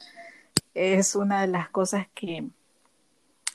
es 0.76 1.16
una 1.16 1.42
de 1.42 1.48
las 1.48 1.70
cosas 1.70 2.08
que, 2.14 2.48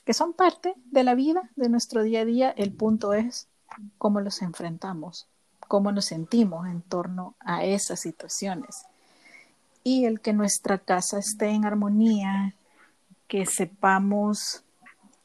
que 0.05 0.15
son 0.15 0.33
parte 0.33 0.75
de 0.87 1.05
la 1.05 1.15
vida, 1.15 1.51
de 1.55 1.69
nuestro 1.69 2.03
día 2.03 2.23
a 2.23 2.25
día. 2.25 2.51
El 2.51 2.73
punto 2.73 3.13
es 3.13 3.47
cómo 3.99 4.21
los 4.21 4.43
enfrentamos, 4.43 5.29
cómo 5.69 5.93
nos 5.93 6.07
sentimos 6.07 6.67
en 6.67 6.83
torno 6.83 7.35
a 7.41 7.65
esas 7.65 8.01
situaciones. 8.01 8.87
Y 9.85 10.07
el 10.07 10.21
que 10.21 10.33
nuestra 10.33 10.79
casa 10.79 11.19
esté 11.19 11.51
en 11.51 11.65
armonía, 11.65 12.55
que 13.29 13.47
sepamos 13.47 14.65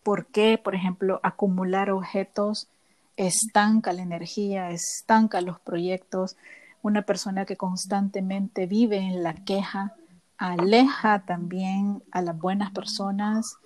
por 0.04 0.26
qué, 0.26 0.58
por 0.58 0.76
ejemplo, 0.76 1.20
acumular 1.24 1.92
objetos 1.92 2.68
estanca 3.17 3.91
la 3.91 4.03
energía, 4.03 4.69
estanca 4.69 5.41
los 5.41 5.59
proyectos. 5.59 6.38
Una 6.81 7.01
persona 7.01 7.45
que 7.45 7.57
constantemente 7.57 8.67
vive 8.67 8.97
en 8.97 9.24
la 9.24 9.33
queja 9.33 9.95
aleja 10.38 11.24
también 11.25 12.03
a 12.12 12.21
las 12.21 12.38
buenas 12.38 12.71
personas 12.71 13.57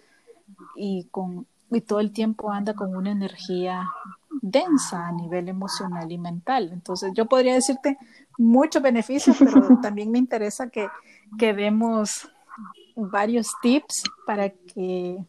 y, 0.76 1.08
con, 1.12 1.46
y 1.70 1.82
todo 1.82 2.00
el 2.00 2.12
tiempo 2.12 2.52
anda 2.52 2.74
con 2.74 2.96
una 2.96 3.12
energía 3.12 3.90
densa 4.42 5.08
a 5.08 5.12
nivel 5.12 5.50
emocional 5.50 6.12
y 6.12 6.18
mental. 6.18 6.70
Entonces, 6.72 7.12
yo 7.14 7.26
podría 7.26 7.54
decirte 7.54 7.98
muchos 8.38 8.82
beneficios, 8.82 9.36
pero 9.38 9.80
también 9.82 10.12
me 10.12 10.18
interesa 10.18 10.70
que, 10.70 10.88
que 11.38 11.54
demos 11.54 12.30
varios 12.96 13.54
tips 13.62 14.04
para 14.26 14.50
que 14.50 15.24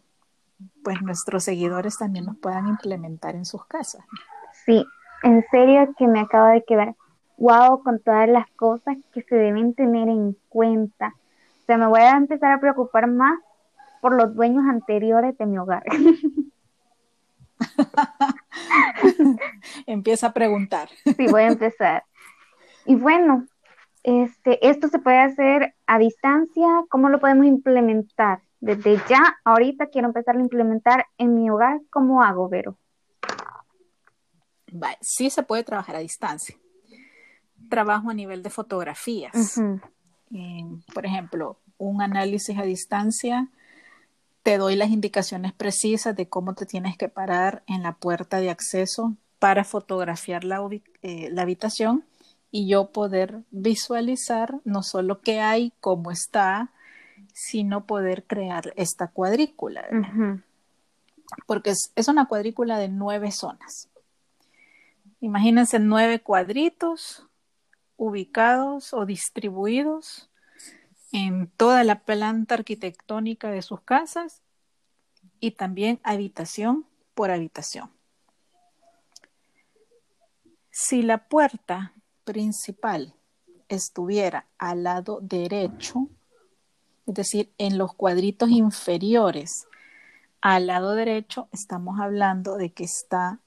pues 0.82 1.00
nuestros 1.02 1.44
seguidores 1.44 1.98
también 1.98 2.26
los 2.26 2.36
puedan 2.36 2.68
implementar 2.68 3.34
en 3.34 3.44
sus 3.44 3.64
casas. 3.66 4.04
Sí, 4.64 4.84
en 5.22 5.44
serio 5.50 5.94
que 5.96 6.06
me 6.06 6.20
acabo 6.20 6.48
de 6.48 6.64
quedar 6.64 6.94
wow 7.38 7.82
con 7.82 8.00
todas 8.00 8.28
las 8.28 8.48
cosas 8.52 8.96
que 9.12 9.22
se 9.22 9.34
deben 9.34 9.74
tener 9.74 10.08
en 10.08 10.36
cuenta. 10.48 11.14
O 11.62 11.64
sea, 11.66 11.76
me 11.76 11.86
voy 11.86 12.00
a 12.00 12.16
empezar 12.16 12.52
a 12.52 12.60
preocupar 12.60 13.08
más 13.08 13.38
por 14.00 14.14
los 14.14 14.34
dueños 14.34 14.64
anteriores 14.68 15.36
de 15.38 15.46
mi 15.46 15.58
hogar. 15.58 15.84
Empieza 19.86 20.28
a 20.28 20.32
preguntar. 20.32 20.88
Sí, 21.16 21.26
voy 21.28 21.42
a 21.42 21.48
empezar. 21.48 22.04
Y 22.84 22.96
bueno, 22.96 23.46
este, 24.02 24.68
esto 24.68 24.88
se 24.88 24.98
puede 24.98 25.18
hacer 25.18 25.74
a 25.86 25.98
distancia, 25.98 26.66
¿cómo 26.88 27.08
lo 27.08 27.20
podemos 27.20 27.46
implementar? 27.46 28.40
Desde 28.62 28.96
ya, 29.08 29.40
ahorita 29.44 29.88
quiero 29.88 30.06
empezar 30.06 30.36
a 30.36 30.40
implementar 30.40 31.06
en 31.18 31.34
mi 31.34 31.50
hogar, 31.50 31.80
¿cómo 31.90 32.22
hago, 32.22 32.48
Vero? 32.48 32.78
sí 35.00 35.30
se 35.30 35.42
puede 35.42 35.64
trabajar 35.64 35.96
a 35.96 35.98
distancia. 35.98 36.56
Trabajo 37.68 38.10
a 38.10 38.14
nivel 38.14 38.44
de 38.44 38.50
fotografías. 38.50 39.60
por 40.94 41.04
ejemplo, 41.04 41.58
un 41.76 42.02
análisis 42.02 42.56
a 42.56 42.62
distancia, 42.62 43.48
te 44.44 44.58
doy 44.58 44.76
las 44.76 44.90
indicaciones 44.90 45.52
precisas 45.52 46.14
de 46.14 46.28
cómo 46.28 46.54
te 46.54 46.64
tienes 46.64 46.96
que 46.96 47.08
parar 47.08 47.64
en 47.66 47.82
la 47.82 47.96
puerta 47.96 48.38
de 48.38 48.50
acceso 48.50 49.16
para 49.40 49.64
fotografiar 49.64 50.44
la, 50.44 50.60
eh, 51.02 51.30
la 51.32 51.42
habitación 51.42 52.04
y 52.52 52.68
yo 52.68 52.92
poder 52.92 53.42
visualizar 53.50 54.60
no 54.62 54.84
solo 54.84 55.20
qué 55.20 55.40
hay, 55.40 55.72
cómo 55.80 56.12
está, 56.12 56.70
sino 57.32 57.86
poder 57.86 58.24
crear 58.24 58.72
esta 58.76 59.08
cuadrícula. 59.08 59.86
Porque 61.46 61.70
es, 61.70 61.92
es, 61.96 62.08
una 62.08 62.26
cuadrícula 62.26 62.78
de 62.78 62.88
nueve 62.88 63.30
zonas. 63.30 63.88
Imagínense 65.20 65.78
nueve 65.78 66.20
cuadritos 66.20 67.26
ubicados 67.96 68.92
o 68.92 69.06
distribuidos 69.06 70.28
en 71.12 71.46
toda 71.48 71.84
la 71.84 72.00
planta 72.00 72.54
arquitectónica 72.54 73.50
de 73.50 73.62
sus 73.62 73.80
casas 73.82 74.42
y 75.40 75.52
también 75.52 76.00
habitación 76.02 76.86
por 77.14 77.30
habitación. 77.30 77.90
Si 80.70 81.02
la 81.02 81.28
puerta 81.28 81.92
principal 82.24 83.14
estuviera 83.68 84.46
al 84.58 84.84
lado 84.84 85.20
derecho, 85.20 86.08
es 87.06 87.14
decir, 87.14 87.52
en 87.58 87.78
los 87.78 87.94
cuadritos 87.94 88.50
inferiores 88.50 89.66
al 90.42 90.66
lado 90.66 90.96
derecho, 90.96 91.48
estamos 91.52 92.00
hablando 92.00 92.56
de 92.56 92.72
que 92.72 92.82
está 92.82 93.38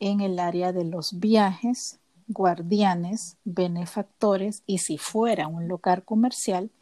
en 0.00 0.20
el 0.20 0.40
área 0.40 0.72
de 0.72 0.84
los 0.84 1.20
viajes, 1.20 2.00
guardianes, 2.26 3.36
benefactores 3.44 4.64
y 4.66 4.78
si 4.78 4.98
fuera 4.98 5.46
un 5.46 5.68
local 5.68 6.04
comercial, 6.04 6.72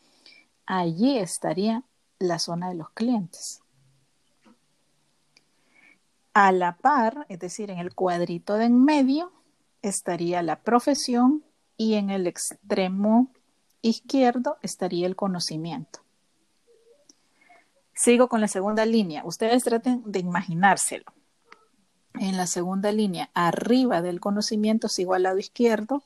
allí 0.65 1.19
estaría 1.19 1.83
la 2.19 2.39
zona 2.39 2.71
de 2.71 2.77
los 2.77 2.89
clientes. 2.91 3.61
A 6.33 6.51
la 6.53 6.79
par, 6.79 7.27
es 7.29 7.39
decir, 7.39 7.71
en 7.71 7.79
el 7.79 7.95
cuadrito 7.95 8.55
de 8.55 8.67
en 8.67 8.83
medio, 8.83 9.33
estaría 9.83 10.41
la 10.43 10.63
profesión 10.63 11.45
y 11.77 11.95
en 11.95 12.09
el 12.09 12.27
extremo 12.27 13.29
izquierdo 13.83 14.57
estaría 14.63 15.07
el 15.07 15.15
conocimiento. 15.15 16.08
Sigo 17.99 18.29
con 18.29 18.41
la 18.41 18.47
segunda 18.47 18.87
línea. 18.87 19.25
Ustedes 19.25 19.65
traten 19.65 20.05
de 20.07 20.21
imaginárselo. 20.21 21.05
En 22.15 22.37
la 22.37 22.47
segunda 22.47 22.93
línea, 22.93 23.29
arriba 23.35 24.03
del 24.03 24.21
conocimiento, 24.21 24.89
sigo 24.89 25.15
al 25.15 25.25
lado 25.25 25.39
izquierdo, 25.39 26.05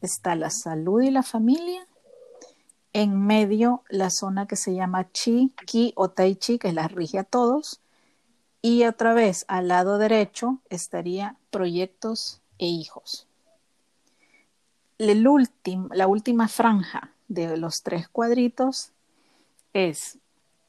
está 0.00 0.34
la 0.34 0.50
salud 0.50 1.02
y 1.02 1.12
la 1.12 1.22
familia. 1.22 1.86
En 2.92 3.16
medio, 3.16 3.84
la 3.88 4.10
zona 4.10 4.48
que 4.48 4.56
se 4.56 4.74
llama 4.74 5.12
Chi, 5.12 5.54
Ki 5.66 5.92
o 5.94 6.10
Tai 6.10 6.34
Chi, 6.34 6.58
que 6.58 6.72
la 6.72 6.88
rige 6.88 7.20
a 7.20 7.24
todos. 7.24 7.80
Y 8.60 8.82
otra 8.82 9.14
vez, 9.14 9.44
al 9.46 9.68
lado 9.68 9.98
derecho, 9.98 10.58
estaría 10.68 11.36
proyectos 11.50 12.42
e 12.58 12.66
hijos. 12.66 13.28
La 14.98 16.08
última 16.08 16.48
franja 16.48 17.12
de 17.28 17.56
los 17.56 17.84
tres 17.84 18.08
cuadritos 18.08 18.90
es 19.72 20.18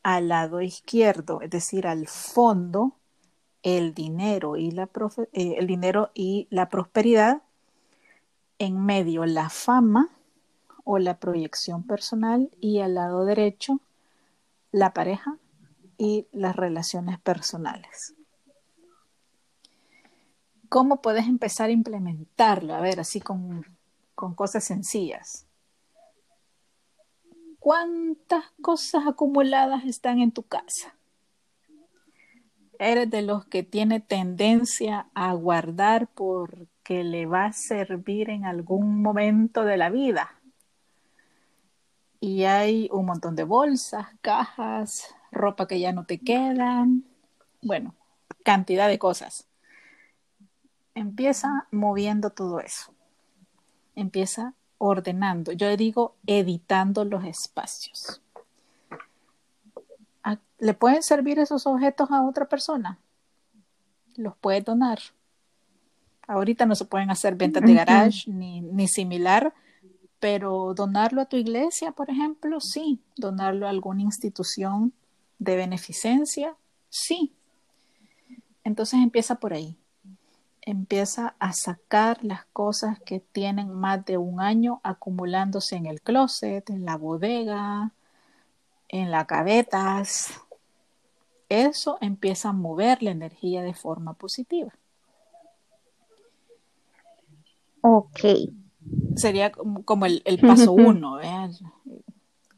al 0.04 0.30
lado 0.30 0.62
izquierdo, 0.62 1.42
es 1.42 1.50
decir, 1.50 1.88
al 1.88 2.08
fondo, 2.08 2.98
el 3.64 3.94
dinero 3.94 4.58
y 4.58 4.72
la, 4.72 4.90
eh, 5.34 5.56
el 5.58 5.68
dinero 5.68 6.12
y 6.14 6.48
la 6.50 6.70
prosperidad, 6.70 7.44
en 8.58 8.84
medio 8.84 9.26
la 9.26 9.50
fama 9.50 10.10
o 10.84 11.00
la 11.00 11.18
proyección 11.18 11.84
personal 11.84 12.50
y 12.60 12.80
al 12.80 12.96
lado 12.96 13.26
derecho 13.26 13.80
la 14.72 14.94
pareja 14.94 15.38
y 15.98 16.28
las 16.32 16.56
relaciones 16.56 17.20
personales. 17.20 18.16
¿Cómo 20.70 21.02
puedes 21.02 21.28
empezar 21.28 21.70
a 21.70 21.74
implementarlo? 21.74 22.74
A 22.74 22.82
ver, 22.82 23.00
así 23.00 23.20
con, 23.20 23.66
con 24.16 24.34
cosas 24.34 24.64
sencillas. 24.64 25.46
¿Cuántas 27.62 28.44
cosas 28.62 29.08
acumuladas 29.08 29.86
están 29.86 30.20
en 30.20 30.34
tu 30.34 30.44
casa? 30.44 30.94
¿Eres 32.78 33.10
de 33.10 33.22
los 33.22 33.46
que 33.46 33.64
tiene 33.64 34.02
tendencia 34.02 35.08
a 35.14 35.32
guardar 35.34 36.10
porque 36.10 37.06
le 37.06 37.26
va 37.26 37.46
a 37.46 37.54
servir 37.54 38.30
en 38.30 38.44
algún 38.44 39.02
momento 39.02 39.64
de 39.64 39.78
la 39.78 39.90
vida? 39.90 40.42
Y 42.20 42.44
hay 42.44 42.90
un 42.92 43.06
montón 43.06 43.38
de 43.38 43.46
bolsas, 43.46 44.08
cajas, 44.20 45.16
ropa 45.32 45.66
que 45.68 45.80
ya 45.80 45.94
no 45.94 46.06
te 46.06 46.20
quedan, 46.20 47.06
bueno, 47.62 47.96
cantidad 48.44 48.90
de 48.90 49.00
cosas 49.00 49.48
empieza 50.96 51.68
moviendo 51.72 52.32
todo 52.32 52.60
eso. 52.60 52.94
Empieza 53.96 54.54
ordenando. 54.82 55.52
Yo 55.52 55.78
digo 55.78 56.16
editando 56.26 57.06
los 57.06 57.24
espacios. 57.24 58.22
¿Le 60.58 60.74
pueden 60.74 61.02
servir 61.02 61.40
esos 61.40 61.66
objetos 61.66 62.12
a 62.12 62.24
otra 62.24 62.48
persona? 62.48 63.00
Los 64.16 64.36
puede 64.38 64.62
donar. 64.62 65.00
Ahorita 66.28 66.66
no 66.66 66.76
se 66.76 66.86
pueden 66.86 67.10
hacer 67.10 67.36
ventas 67.36 67.64
de 67.64 67.74
garage 67.74 68.30
ni, 68.30 68.62
ni 68.62 68.88
similar, 68.88 69.54
pero 70.20 70.74
donarlo 70.76 71.22
a 71.22 71.26
tu 71.26 71.38
iglesia, 71.38 71.92
por 71.92 72.10
ejemplo, 72.10 72.60
sí. 72.60 73.00
Donarlo 73.16 73.66
a 73.66 73.72
alguna 73.72 74.04
institución 74.04 74.94
de 75.40 75.56
beneficencia, 75.56 76.56
sí. 76.90 77.34
Entonces 78.64 79.00
empieza 79.02 79.36
por 79.36 79.54
ahí 79.54 79.81
empieza 80.62 81.36
a 81.40 81.54
sacar 81.54 82.24
las 82.24 82.46
cosas 82.54 83.00
que 83.00 83.20
tienen 83.20 83.74
más 83.74 84.06
de 84.06 84.18
un 84.18 84.40
año 84.40 84.80
acumulándose 84.84 85.76
en 85.76 85.88
el 85.88 86.02
closet, 86.02 86.70
en 86.70 86.86
la 86.86 86.98
bodega, 86.98 87.92
en 88.88 89.12
las 89.12 89.26
gavetas. 89.28 90.34
Eso 91.50 91.98
empieza 92.02 92.50
a 92.50 92.54
mover 92.54 93.02
la 93.02 93.12
energía 93.12 93.64
de 93.64 93.74
forma 93.74 94.14
positiva. 94.14 94.72
Ok. 97.82 98.20
Sería 99.16 99.52
como 99.52 100.06
el, 100.06 100.22
paso 100.40 100.72
uno, 100.72 101.20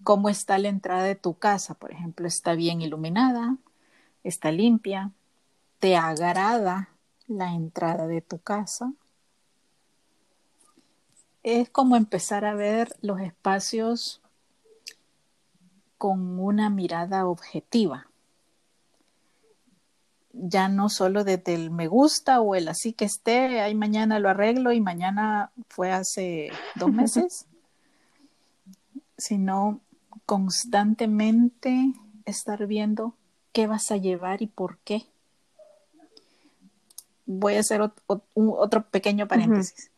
cómo 0.03 0.29
está 0.29 0.57
la 0.57 0.69
entrada 0.69 1.03
de 1.03 1.15
tu 1.15 1.35
casa, 1.35 1.73
por 1.73 1.91
ejemplo, 1.91 2.27
está 2.27 2.53
bien 2.53 2.81
iluminada, 2.81 3.57
está 4.23 4.51
limpia, 4.51 5.11
te 5.79 5.95
agrada 5.95 6.92
la 7.37 7.53
entrada 7.53 8.07
de 8.07 8.21
tu 8.21 8.39
casa. 8.39 8.93
Es 11.43 11.69
como 11.69 11.95
empezar 11.97 12.45
a 12.45 12.53
ver 12.53 12.95
los 13.01 13.19
espacios 13.19 14.21
con 15.97 16.39
una 16.39 16.69
mirada 16.69 17.27
objetiva. 17.27 18.07
Ya 20.33 20.67
no 20.67 20.89
solo 20.89 21.23
desde 21.23 21.53
el 21.53 21.69
me 21.69 21.87
gusta 21.87 22.41
o 22.41 22.55
el 22.55 22.67
así 22.67 22.93
que 22.93 23.05
esté, 23.05 23.61
ahí 23.61 23.75
mañana 23.75 24.19
lo 24.19 24.29
arreglo 24.29 24.71
y 24.71 24.81
mañana 24.81 25.51
fue 25.69 25.91
hace 25.91 26.51
dos 26.75 26.91
meses, 26.93 27.45
sino 29.17 29.79
constantemente 30.25 31.93
estar 32.25 32.67
viendo 32.67 33.15
qué 33.51 33.67
vas 33.67 33.91
a 33.91 33.97
llevar 33.97 34.41
y 34.41 34.47
por 34.47 34.79
qué. 34.79 35.05
Voy 37.25 37.55
a 37.55 37.61
hacer 37.61 37.81
otro, 37.81 38.89
pequeño 38.89 39.27
paréntesis. 39.27 39.91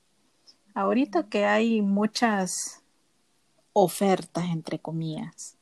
Ahorita 0.73 1.27
que 1.27 1.45
hay 1.45 1.81
muchas 1.81 2.83
ofertas, 3.73 4.45
entre 4.45 4.79
comillas, 4.79 5.57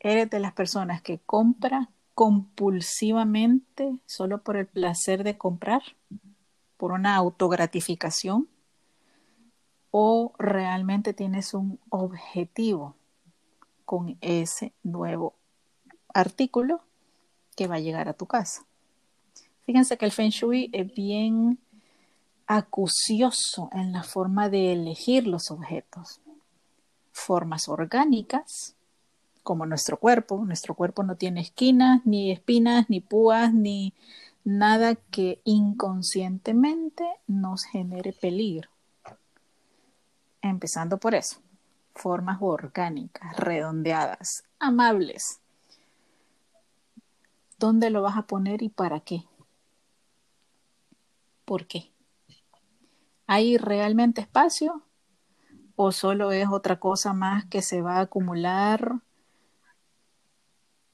eres 0.00 0.30
de 0.30 0.40
las 0.40 0.52
personas 0.52 1.02
que 1.02 1.18
compra 1.18 1.90
compulsivamente 2.14 3.98
solo 4.06 4.42
por 4.42 4.56
el 4.56 4.66
placer 4.66 5.24
de 5.24 5.38
comprar, 5.38 5.82
por 6.76 6.92
una 6.92 7.14
autogratificación, 7.16 8.48
o 9.90 10.32
realmente 10.38 11.14
tienes 11.14 11.54
un 11.54 11.80
objetivo 11.90 12.96
con 13.84 14.18
ese 14.20 14.72
nuevo 14.82 15.34
artículo 16.12 16.82
que 17.56 17.66
va 17.66 17.76
a 17.76 17.80
llegar 17.80 18.08
a 18.08 18.12
tu 18.12 18.26
casa. 18.26 18.67
Fíjense 19.68 19.98
que 19.98 20.06
el 20.06 20.12
Feng 20.12 20.30
Shui 20.30 20.70
es 20.72 20.94
bien 20.94 21.58
acucioso 22.46 23.68
en 23.72 23.92
la 23.92 24.02
forma 24.02 24.48
de 24.48 24.72
elegir 24.72 25.26
los 25.26 25.50
objetos. 25.50 26.22
Formas 27.12 27.68
orgánicas, 27.68 28.76
como 29.42 29.66
nuestro 29.66 29.98
cuerpo. 29.98 30.42
Nuestro 30.46 30.74
cuerpo 30.74 31.02
no 31.02 31.16
tiene 31.16 31.42
esquinas, 31.42 32.00
ni 32.06 32.32
espinas, 32.32 32.88
ni 32.88 33.02
púas, 33.02 33.52
ni 33.52 33.92
nada 34.42 34.94
que 34.94 35.42
inconscientemente 35.44 37.04
nos 37.26 37.64
genere 37.64 38.14
peligro. 38.14 38.70
Empezando 40.40 40.96
por 40.96 41.14
eso. 41.14 41.40
Formas 41.94 42.38
orgánicas, 42.40 43.36
redondeadas, 43.36 44.44
amables. 44.58 45.40
¿Dónde 47.58 47.90
lo 47.90 48.00
vas 48.00 48.16
a 48.16 48.22
poner 48.22 48.62
y 48.62 48.70
para 48.70 49.00
qué? 49.00 49.26
¿Por 51.48 51.66
qué? 51.66 51.90
¿Hay 53.26 53.56
realmente 53.56 54.20
espacio? 54.20 54.82
¿O 55.76 55.92
solo 55.92 56.30
es 56.30 56.46
otra 56.50 56.78
cosa 56.78 57.14
más 57.14 57.46
que 57.46 57.62
se 57.62 57.80
va 57.80 57.96
a 57.96 58.00
acumular 58.02 59.00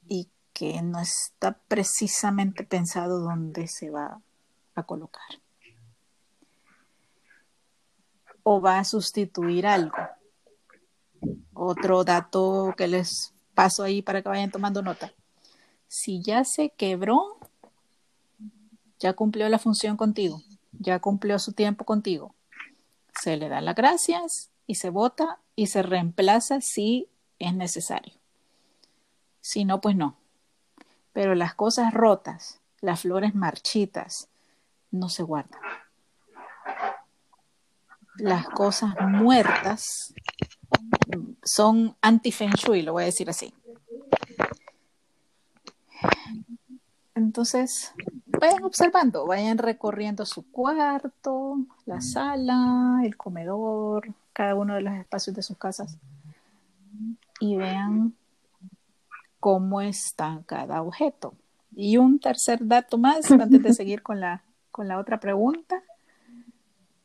y 0.07 0.29
que 0.53 0.81
no 0.81 1.01
está 1.01 1.59
precisamente 1.67 2.63
pensado 2.63 3.19
dónde 3.19 3.67
se 3.67 3.89
va 3.89 4.21
a 4.75 4.83
colocar? 4.83 5.27
¿O 8.43 8.61
va 8.61 8.79
a 8.79 8.85
sustituir 8.85 9.67
algo? 9.67 9.97
Otro 11.53 12.05
dato 12.05 12.73
que 12.77 12.87
les 12.87 13.33
paso 13.53 13.83
ahí 13.83 14.01
para 14.01 14.21
que 14.21 14.29
vayan 14.29 14.51
tomando 14.51 14.81
nota 14.81 15.11
si 15.87 16.21
ya 16.21 16.43
se 16.43 16.71
quebró, 16.71 17.37
ya 18.99 19.13
cumplió 19.13 19.49
la 19.49 19.59
función 19.59 19.97
contigo, 19.97 20.41
ya 20.71 20.99
cumplió 20.99 21.39
su 21.39 21.53
tiempo 21.53 21.85
contigo. 21.85 22.33
Se 23.21 23.37
le 23.37 23.49
da 23.49 23.61
las 23.61 23.75
gracias 23.75 24.49
y 24.67 24.75
se 24.75 24.89
vota 24.89 25.39
y 25.55 25.67
se 25.67 25.81
reemplaza 25.81 26.61
si 26.61 27.07
es 27.39 27.53
necesario. 27.53 28.13
Si 29.41 29.65
no, 29.65 29.81
pues 29.81 29.95
no. 29.95 30.17
Pero 31.13 31.35
las 31.35 31.53
cosas 31.53 31.93
rotas, 31.93 32.59
las 32.81 33.01
flores 33.01 33.35
marchitas, 33.35 34.27
no 34.91 35.09
se 35.09 35.23
guardan. 35.23 35.59
Las 38.17 38.47
cosas 38.49 38.95
muertas 39.01 40.13
son 41.43 41.95
anti-feng 42.01 42.53
shui, 42.53 42.81
lo 42.81 42.93
voy 42.93 43.03
a 43.03 43.07
decir 43.07 43.29
así. 43.29 43.53
Entonces, 47.13 47.93
vayan 48.39 48.63
observando, 48.63 49.25
vayan 49.25 49.57
recorriendo 49.57 50.25
su 50.25 50.49
cuarto, 50.51 51.57
la 51.85 52.01
sala, 52.01 53.01
el 53.03 53.17
comedor, 53.17 54.13
cada 54.33 54.55
uno 54.55 54.75
de 54.75 54.81
los 54.81 54.93
espacios 54.95 55.35
de 55.35 55.43
sus 55.43 55.57
casas 55.57 55.97
y 57.39 57.55
vean 57.57 58.13
cómo 59.39 59.81
está 59.81 60.41
cada 60.45 60.81
objeto. 60.81 61.35
Y 61.75 61.97
un 61.97 62.19
tercer 62.19 62.59
dato 62.61 62.97
más, 62.97 63.29
antes 63.31 63.61
de 63.61 63.73
seguir 63.73 64.01
con 64.01 64.19
la, 64.19 64.43
con 64.71 64.87
la 64.87 64.97
otra 64.97 65.19
pregunta. 65.19 65.83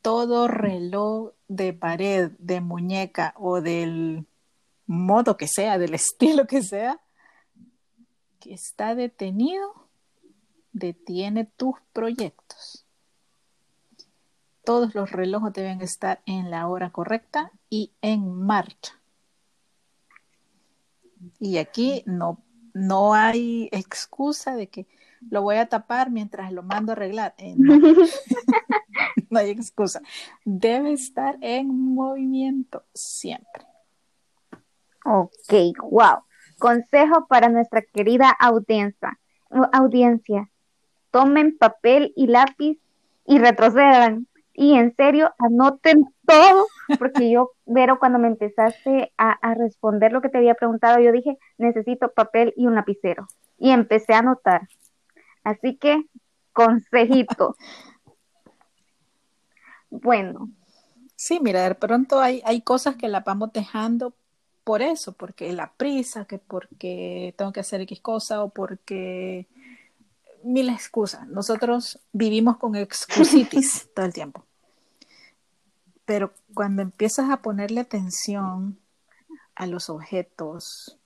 Todo 0.01 0.47
reloj 0.47 1.33
de 1.47 1.73
pared, 1.73 2.31
de 2.39 2.61
muñeca 2.61 3.35
o 3.37 3.61
del 3.61 4.25
modo 4.87 5.37
que 5.37 5.47
sea, 5.47 5.77
del 5.77 5.93
estilo 5.95 6.47
que 6.47 6.63
sea, 6.63 6.99
que 8.39 8.53
está 8.53 8.95
detenido, 8.95 9.80
detiene 10.73 11.45
tus 11.45 11.75
proyectos. 11.93 12.85
Todos 14.63 14.93
los 14.93 15.11
relojes 15.11 15.53
deben 15.53 15.81
estar 15.81 16.21
en 16.25 16.51
la 16.51 16.67
hora 16.67 16.91
correcta 16.91 17.51
y 17.69 17.91
en 18.01 18.31
marcha. 18.31 18.99
Y 21.39 21.57
aquí 21.57 22.03
no, 22.05 22.43
no 22.73 23.13
hay 23.13 23.69
excusa 23.71 24.55
de 24.55 24.67
que 24.67 24.87
lo 25.29 25.41
voy 25.41 25.57
a 25.57 25.67
tapar 25.67 26.09
mientras 26.09 26.51
lo 26.51 26.63
mando 26.63 26.91
a 26.91 26.95
arreglar. 26.95 27.35
Eh, 27.37 27.55
no 27.57 27.73
hay 29.39 29.49
excusa. 29.49 30.01
Debe 30.45 30.93
estar 30.93 31.37
en 31.41 31.93
movimiento 31.93 32.83
siempre. 32.93 33.65
Ok, 35.05 35.75
wow. 35.89 36.23
Consejo 36.59 37.25
para 37.27 37.49
nuestra 37.49 37.81
querida 37.81 38.29
audiencia. 38.29 39.19
Audiencia, 39.73 40.50
tomen 41.11 41.57
papel 41.57 42.13
y 42.15 42.27
lápiz 42.27 42.79
y 43.25 43.39
retrocedan. 43.39 44.27
Y 44.53 44.73
en 44.73 44.95
serio, 44.95 45.33
anoten 45.37 46.05
todo, 46.25 46.67
porque 46.99 47.31
yo, 47.31 47.51
Vero, 47.65 47.99
cuando 47.99 48.19
me 48.19 48.27
empezaste 48.27 49.13
a, 49.17 49.31
a, 49.31 49.53
responder 49.53 50.11
lo 50.11 50.21
que 50.21 50.29
te 50.29 50.37
había 50.37 50.55
preguntado, 50.55 50.99
yo 50.99 51.11
dije, 51.11 51.37
necesito 51.57 52.11
papel 52.11 52.53
y 52.57 52.67
un 52.67 52.75
lapicero. 52.75 53.27
Y 53.57 53.71
empecé 53.71 54.13
a 54.13 54.19
anotar. 54.19 54.67
Así 55.43 55.77
que, 55.77 56.03
consejito. 56.53 57.55
bueno. 59.89 60.49
Sí, 61.15 61.39
mira, 61.41 61.63
de 61.67 61.75
pronto 61.75 62.19
hay, 62.19 62.41
hay 62.45 62.61
cosas 62.61 62.95
que 62.95 63.07
la 63.07 63.21
vamos 63.21 63.53
dejando 63.53 64.15
por 64.63 64.81
eso, 64.81 65.13
porque 65.13 65.51
la 65.53 65.73
prisa, 65.73 66.25
que 66.25 66.37
porque 66.39 67.33
tengo 67.37 67.51
que 67.51 67.59
hacer 67.59 67.81
X 67.81 68.01
cosa 68.01 68.43
o 68.43 68.49
porque 68.49 69.47
mil 70.43 70.69
excusas. 70.69 71.27
Nosotros 71.27 71.99
vivimos 72.11 72.57
con 72.57 72.75
excusitis 72.75 73.89
todo 73.95 74.05
el 74.05 74.13
tiempo. 74.13 74.45
Pero 76.05 76.33
cuando 76.53 76.81
empiezas 76.81 77.29
a 77.29 77.41
ponerle 77.41 77.81
atención 77.81 78.77
a 79.55 79.67
los 79.67 79.89
objetos, 79.89 80.97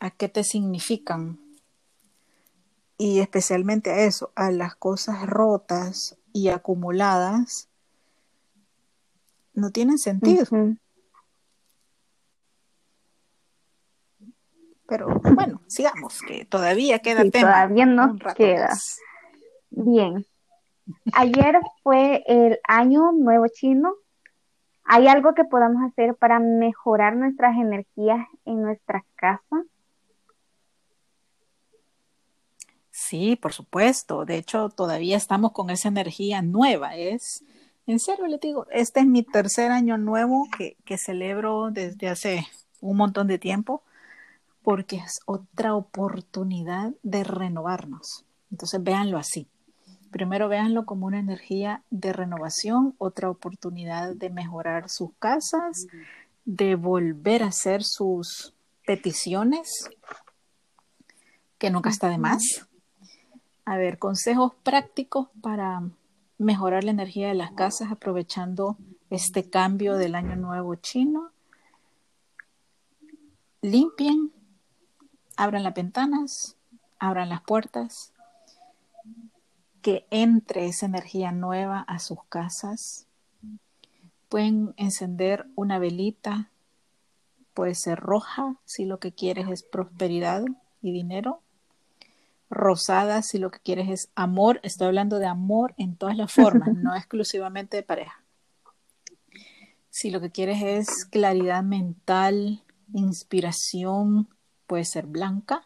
a 0.00 0.10
qué 0.10 0.28
te 0.28 0.44
significan, 0.44 1.38
y 2.98 3.20
especialmente 3.20 3.90
a 3.90 4.00
eso, 4.00 4.32
a 4.34 4.50
las 4.50 4.74
cosas 4.74 5.24
rotas 5.26 6.16
y 6.32 6.48
acumuladas, 6.48 7.68
no 9.54 9.70
tienen 9.70 9.98
sentido. 9.98 10.44
Pero 14.88 15.20
bueno, 15.34 15.60
sigamos, 15.66 16.22
que 16.22 16.46
todavía 16.46 16.98
queda 17.00 17.22
sí, 17.22 17.30
Todavía 17.30 17.84
nos 17.84 18.18
queda. 18.34 18.70
Bien. 19.70 20.26
Ayer 21.12 21.60
fue 21.82 22.24
el 22.26 22.58
año 22.66 23.12
nuevo 23.12 23.46
chino. 23.48 23.92
¿Hay 24.84 25.06
algo 25.06 25.34
que 25.34 25.44
podamos 25.44 25.82
hacer 25.82 26.14
para 26.14 26.40
mejorar 26.40 27.16
nuestras 27.16 27.58
energías 27.58 28.26
en 28.46 28.62
nuestra 28.62 29.04
casa? 29.16 29.62
Sí, 32.90 33.36
por 33.36 33.52
supuesto. 33.52 34.24
De 34.24 34.38
hecho, 34.38 34.70
todavía 34.70 35.18
estamos 35.18 35.52
con 35.52 35.68
esa 35.68 35.88
energía 35.88 36.40
nueva. 36.40 36.96
Es 36.96 37.44
En 37.86 37.98
serio, 37.98 38.26
le 38.26 38.38
digo, 38.38 38.66
este 38.70 39.00
es 39.00 39.06
mi 39.06 39.22
tercer 39.22 39.70
año 39.70 39.98
nuevo 39.98 40.48
que, 40.56 40.78
que 40.86 40.96
celebro 40.96 41.70
desde 41.70 42.08
hace 42.08 42.46
un 42.80 42.96
montón 42.96 43.26
de 43.26 43.38
tiempo 43.38 43.82
porque 44.68 44.96
es 44.96 45.20
otra 45.24 45.74
oportunidad 45.74 46.92
de 47.02 47.24
renovarnos. 47.24 48.26
Entonces, 48.50 48.82
véanlo 48.82 49.16
así. 49.16 49.46
Primero 50.10 50.46
véanlo 50.46 50.84
como 50.84 51.06
una 51.06 51.18
energía 51.18 51.84
de 51.88 52.12
renovación, 52.12 52.94
otra 52.98 53.30
oportunidad 53.30 54.14
de 54.14 54.28
mejorar 54.28 54.90
sus 54.90 55.12
casas, 55.18 55.86
de 56.44 56.74
volver 56.74 57.44
a 57.44 57.46
hacer 57.46 57.82
sus 57.82 58.52
peticiones, 58.84 59.88
que 61.56 61.70
nunca 61.70 61.88
está 61.88 62.10
de 62.10 62.18
más. 62.18 62.68
A 63.64 63.78
ver, 63.78 63.98
consejos 63.98 64.52
prácticos 64.64 65.28
para 65.40 65.80
mejorar 66.36 66.84
la 66.84 66.90
energía 66.90 67.28
de 67.28 67.34
las 67.34 67.52
casas 67.52 67.90
aprovechando 67.90 68.76
este 69.08 69.48
cambio 69.48 69.96
del 69.96 70.14
año 70.14 70.36
nuevo 70.36 70.74
chino. 70.74 71.30
Limpien, 73.62 74.30
abran 75.38 75.62
las 75.62 75.72
ventanas, 75.72 76.56
abran 76.98 77.30
las 77.30 77.40
puertas, 77.40 78.12
que 79.80 80.06
entre 80.10 80.66
esa 80.66 80.84
energía 80.84 81.32
nueva 81.32 81.80
a 81.80 81.98
sus 81.98 82.22
casas. 82.28 83.06
Pueden 84.28 84.74
encender 84.76 85.46
una 85.54 85.78
velita, 85.78 86.50
puede 87.54 87.74
ser 87.74 87.98
roja 87.98 88.56
si 88.66 88.84
lo 88.84 88.98
que 88.98 89.12
quieres 89.12 89.48
es 89.48 89.62
prosperidad 89.62 90.44
y 90.82 90.92
dinero 90.92 91.40
rosada 92.50 93.22
si 93.22 93.38
lo 93.38 93.50
que 93.50 93.60
quieres 93.60 93.88
es 93.88 94.10
amor. 94.14 94.60
Estoy 94.62 94.88
hablando 94.88 95.18
de 95.18 95.26
amor 95.26 95.74
en 95.76 95.96
todas 95.96 96.16
las 96.16 96.32
formas, 96.32 96.70
no 96.74 96.94
exclusivamente 96.94 97.76
de 97.76 97.82
pareja. 97.82 98.22
Si 99.90 100.10
lo 100.10 100.20
que 100.20 100.30
quieres 100.30 100.62
es 100.62 101.04
claridad 101.04 101.62
mental, 101.62 102.62
inspiración, 102.92 104.28
puede 104.68 104.84
ser 104.84 105.06
blanca. 105.06 105.64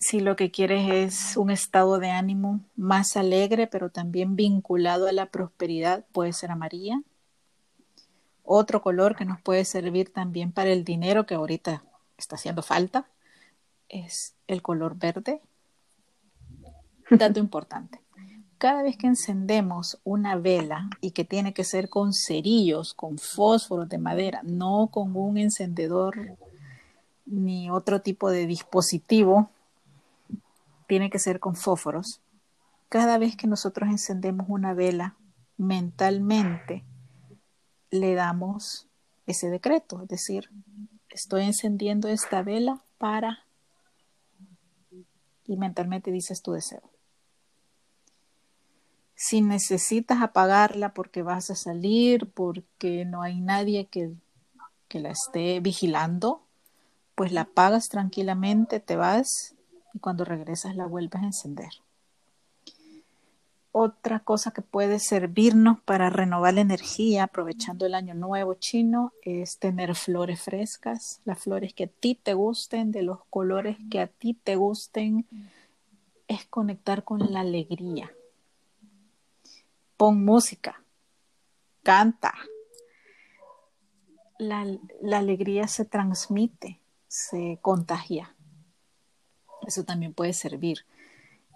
Si 0.00 0.18
lo 0.18 0.34
que 0.34 0.50
quieres 0.50 0.90
es 0.90 1.36
un 1.36 1.50
estado 1.50 1.98
de 1.98 2.10
ánimo 2.10 2.60
más 2.74 3.16
alegre, 3.16 3.68
pero 3.68 3.90
también 3.90 4.34
vinculado 4.34 5.06
a 5.06 5.12
la 5.12 5.26
prosperidad, 5.26 6.04
puede 6.10 6.32
ser 6.32 6.50
amarilla. 6.50 7.02
Otro 8.42 8.82
color 8.82 9.14
que 9.14 9.26
nos 9.26 9.40
puede 9.40 9.64
servir 9.64 10.12
también 10.12 10.50
para 10.50 10.70
el 10.70 10.84
dinero 10.84 11.26
que 11.26 11.34
ahorita 11.34 11.84
está 12.16 12.36
haciendo 12.36 12.62
falta 12.62 13.06
es 13.88 14.34
el 14.46 14.62
color 14.62 14.96
verde. 14.96 15.40
Dato 17.10 17.38
importante. 17.46 18.00
Cada 18.60 18.82
vez 18.82 18.98
que 18.98 19.06
encendemos 19.06 19.98
una 20.04 20.36
vela 20.36 20.90
y 21.00 21.12
que 21.12 21.24
tiene 21.24 21.54
que 21.54 21.64
ser 21.64 21.88
con 21.88 22.12
cerillos, 22.12 22.92
con 22.92 23.16
fósforos 23.16 23.88
de 23.88 23.96
madera, 23.96 24.42
no 24.44 24.88
con 24.92 25.16
un 25.16 25.38
encendedor 25.38 26.36
ni 27.24 27.70
otro 27.70 28.02
tipo 28.02 28.30
de 28.30 28.46
dispositivo, 28.46 29.48
tiene 30.86 31.08
que 31.08 31.18
ser 31.18 31.40
con 31.40 31.56
fósforos. 31.56 32.20
Cada 32.90 33.16
vez 33.16 33.34
que 33.34 33.46
nosotros 33.46 33.88
encendemos 33.88 34.46
una 34.50 34.74
vela, 34.74 35.16
mentalmente 35.56 36.84
le 37.90 38.14
damos 38.14 38.88
ese 39.26 39.48
decreto, 39.48 40.02
es 40.02 40.08
decir, 40.08 40.50
estoy 41.08 41.44
encendiendo 41.44 42.08
esta 42.08 42.42
vela 42.42 42.82
para 42.98 43.38
y 45.46 45.56
mentalmente 45.56 46.12
dices 46.12 46.42
tu 46.42 46.52
deseo. 46.52 46.89
Si 49.22 49.42
necesitas 49.42 50.22
apagarla 50.22 50.94
porque 50.94 51.22
vas 51.22 51.50
a 51.50 51.54
salir, 51.54 52.30
porque 52.30 53.04
no 53.04 53.20
hay 53.20 53.38
nadie 53.38 53.84
que, 53.84 54.14
que 54.88 54.98
la 54.98 55.10
esté 55.10 55.60
vigilando, 55.60 56.40
pues 57.14 57.30
la 57.30 57.42
apagas 57.42 57.90
tranquilamente, 57.90 58.80
te 58.80 58.96
vas 58.96 59.54
y 59.92 59.98
cuando 59.98 60.24
regresas 60.24 60.74
la 60.74 60.86
vuelves 60.86 61.20
a 61.20 61.26
encender. 61.26 61.68
Otra 63.72 64.20
cosa 64.20 64.52
que 64.52 64.62
puede 64.62 64.98
servirnos 64.98 65.78
para 65.82 66.08
renovar 66.08 66.54
la 66.54 66.62
energía 66.62 67.24
aprovechando 67.24 67.84
el 67.84 67.94
año 67.94 68.14
nuevo 68.14 68.54
chino 68.54 69.12
es 69.22 69.58
tener 69.58 69.96
flores 69.96 70.40
frescas, 70.40 71.20
las 71.26 71.40
flores 71.40 71.74
que 71.74 71.84
a 71.84 71.88
ti 71.88 72.14
te 72.14 72.32
gusten, 72.32 72.90
de 72.90 73.02
los 73.02 73.18
colores 73.28 73.76
que 73.90 74.00
a 74.00 74.06
ti 74.06 74.32
te 74.32 74.56
gusten, 74.56 75.26
es 76.26 76.46
conectar 76.46 77.04
con 77.04 77.30
la 77.30 77.40
alegría. 77.40 78.10
Pon 80.00 80.24
música, 80.24 80.82
canta. 81.82 82.32
La, 84.38 84.64
alegría 85.18 85.68
se 85.68 85.84
transmite, 85.84 86.80
se 87.06 87.58
contagia. 87.60 88.34
Eso 89.66 89.84
también 89.84 90.14
puede 90.14 90.32
servir 90.32 90.86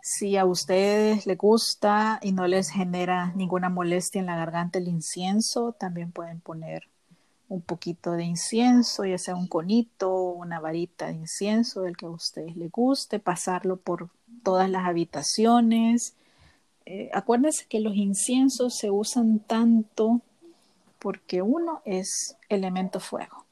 si 0.03 0.37
a 0.37 0.45
ustedes 0.45 1.25
les 1.25 1.39
gusta 1.39 2.21
y 2.21 2.33
no 2.33 2.47
les 2.47 2.69
genera 2.69 3.33
ninguna 3.35 3.71
molestia 3.71 4.21
en 4.21 4.27
la 4.27 4.37
garganta 4.37 4.79
el 4.79 4.89
incienso, 4.89 5.73
también 5.73 6.13
pueden 6.13 6.43
poner 6.43 6.91
un 7.49 7.63
poquito 7.63 8.13
de 8.13 8.25
incienso, 8.25 9.07
ya 9.07 9.17
sea 9.17 9.37
un 9.37 9.49
conito, 9.49 10.15
una 10.15 10.61
varita 10.61 11.07
de 11.07 11.15
incienso, 11.15 11.81
del 11.81 11.97
que 11.97 12.05
a 12.05 12.11
ustedes 12.11 12.57
les 12.57 12.71
guste, 12.71 13.21
pasarlo 13.21 13.79
por 13.79 14.11
todas 14.43 14.69
las 14.69 14.85
habitaciones. 14.85 16.15
Eh, 16.87 17.11
acuérdense 17.13 17.67
que 17.67 17.81
los 17.81 17.97
inciensos 17.97 18.77
se 18.77 18.91
usan 18.91 19.39
tanto 19.41 20.21
porque 20.99 21.43
uno 21.43 21.83
es 21.85 22.37
elemento 22.49 23.01
fuego. 23.01 23.45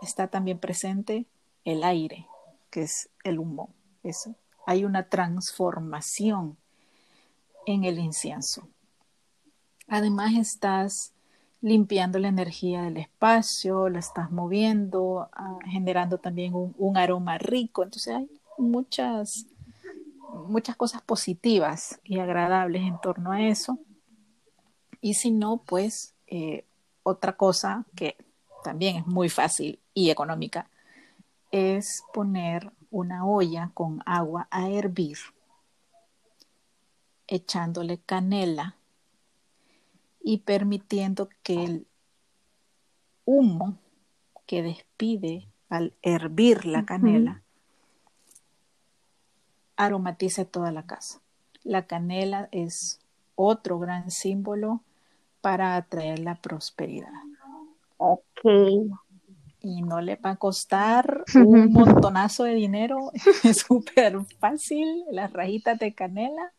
Está 0.00 0.28
también 0.28 0.58
presente 0.58 1.26
el 1.64 1.84
aire, 1.84 2.26
que 2.70 2.82
es 2.82 3.08
el 3.24 3.38
humo. 3.38 3.70
Eso 4.02 4.34
hay 4.66 4.84
una 4.84 5.08
transformación 5.08 6.56
en 7.66 7.84
el 7.84 7.98
incienso. 7.98 8.68
Además 9.88 10.34
estás 10.34 11.12
limpiando 11.60 12.18
la 12.18 12.28
energía 12.28 12.82
del 12.82 12.96
espacio, 12.96 13.88
la 13.88 14.00
estás 14.00 14.30
moviendo, 14.30 15.28
ah, 15.32 15.58
generando 15.66 16.18
también 16.18 16.52
un, 16.54 16.96
aroma 16.96 17.38
rico. 17.38 17.82
Entonces 17.82 18.14
hay 18.14 18.30
muchas, 18.58 19.46
muchas 20.32 20.76
cosas 20.76 21.02
positivas 21.02 22.00
y 22.04 22.18
agradables 22.18 22.82
en 22.82 23.00
torno 23.00 23.32
a 23.32 23.42
eso. 23.42 23.78
Y 25.00 25.14
si 25.14 25.30
no, 25.30 25.62
pues 25.66 26.14
eh, 26.26 26.64
otra 27.02 27.36
cosa 27.36 27.84
que 27.94 28.16
también 28.64 28.96
es 28.96 29.06
muy 29.06 29.28
fácil 29.28 29.78
y 29.94 30.10
económica 30.10 30.70
es 31.50 32.04
poner 32.12 32.72
una 32.90 33.26
olla 33.26 33.70
con 33.74 34.02
agua 34.06 34.48
a 34.50 34.68
hervir, 34.68 35.18
echándole 37.26 37.98
canela 37.98 38.76
y 40.22 40.38
permitiendo 40.38 41.28
que 41.42 41.64
el 41.64 41.86
humo 43.24 43.78
que 44.46 44.62
despide 44.62 45.48
al 45.68 45.94
hervir 46.02 46.66
la 46.66 46.84
canela 46.84 47.42
aromatice 49.84 50.44
toda 50.44 50.72
la 50.72 50.84
casa. 50.84 51.20
La 51.64 51.86
canela 51.86 52.48
es 52.52 53.00
otro 53.34 53.78
gran 53.78 54.10
símbolo 54.10 54.82
para 55.40 55.76
atraer 55.76 56.18
la 56.18 56.36
prosperidad. 56.36 57.12
Ok 57.98 58.46
y 59.62 59.82
no 59.82 60.00
le 60.00 60.16
va 60.16 60.30
a 60.30 60.36
costar 60.36 61.24
un 61.34 61.72
montonazo 61.72 62.44
de 62.44 62.54
dinero, 62.54 63.12
es 63.44 63.58
súper 63.58 64.18
fácil, 64.38 65.04
las 65.10 65.32
rajitas 65.32 65.78
de 65.78 65.94
canela. 65.94 66.52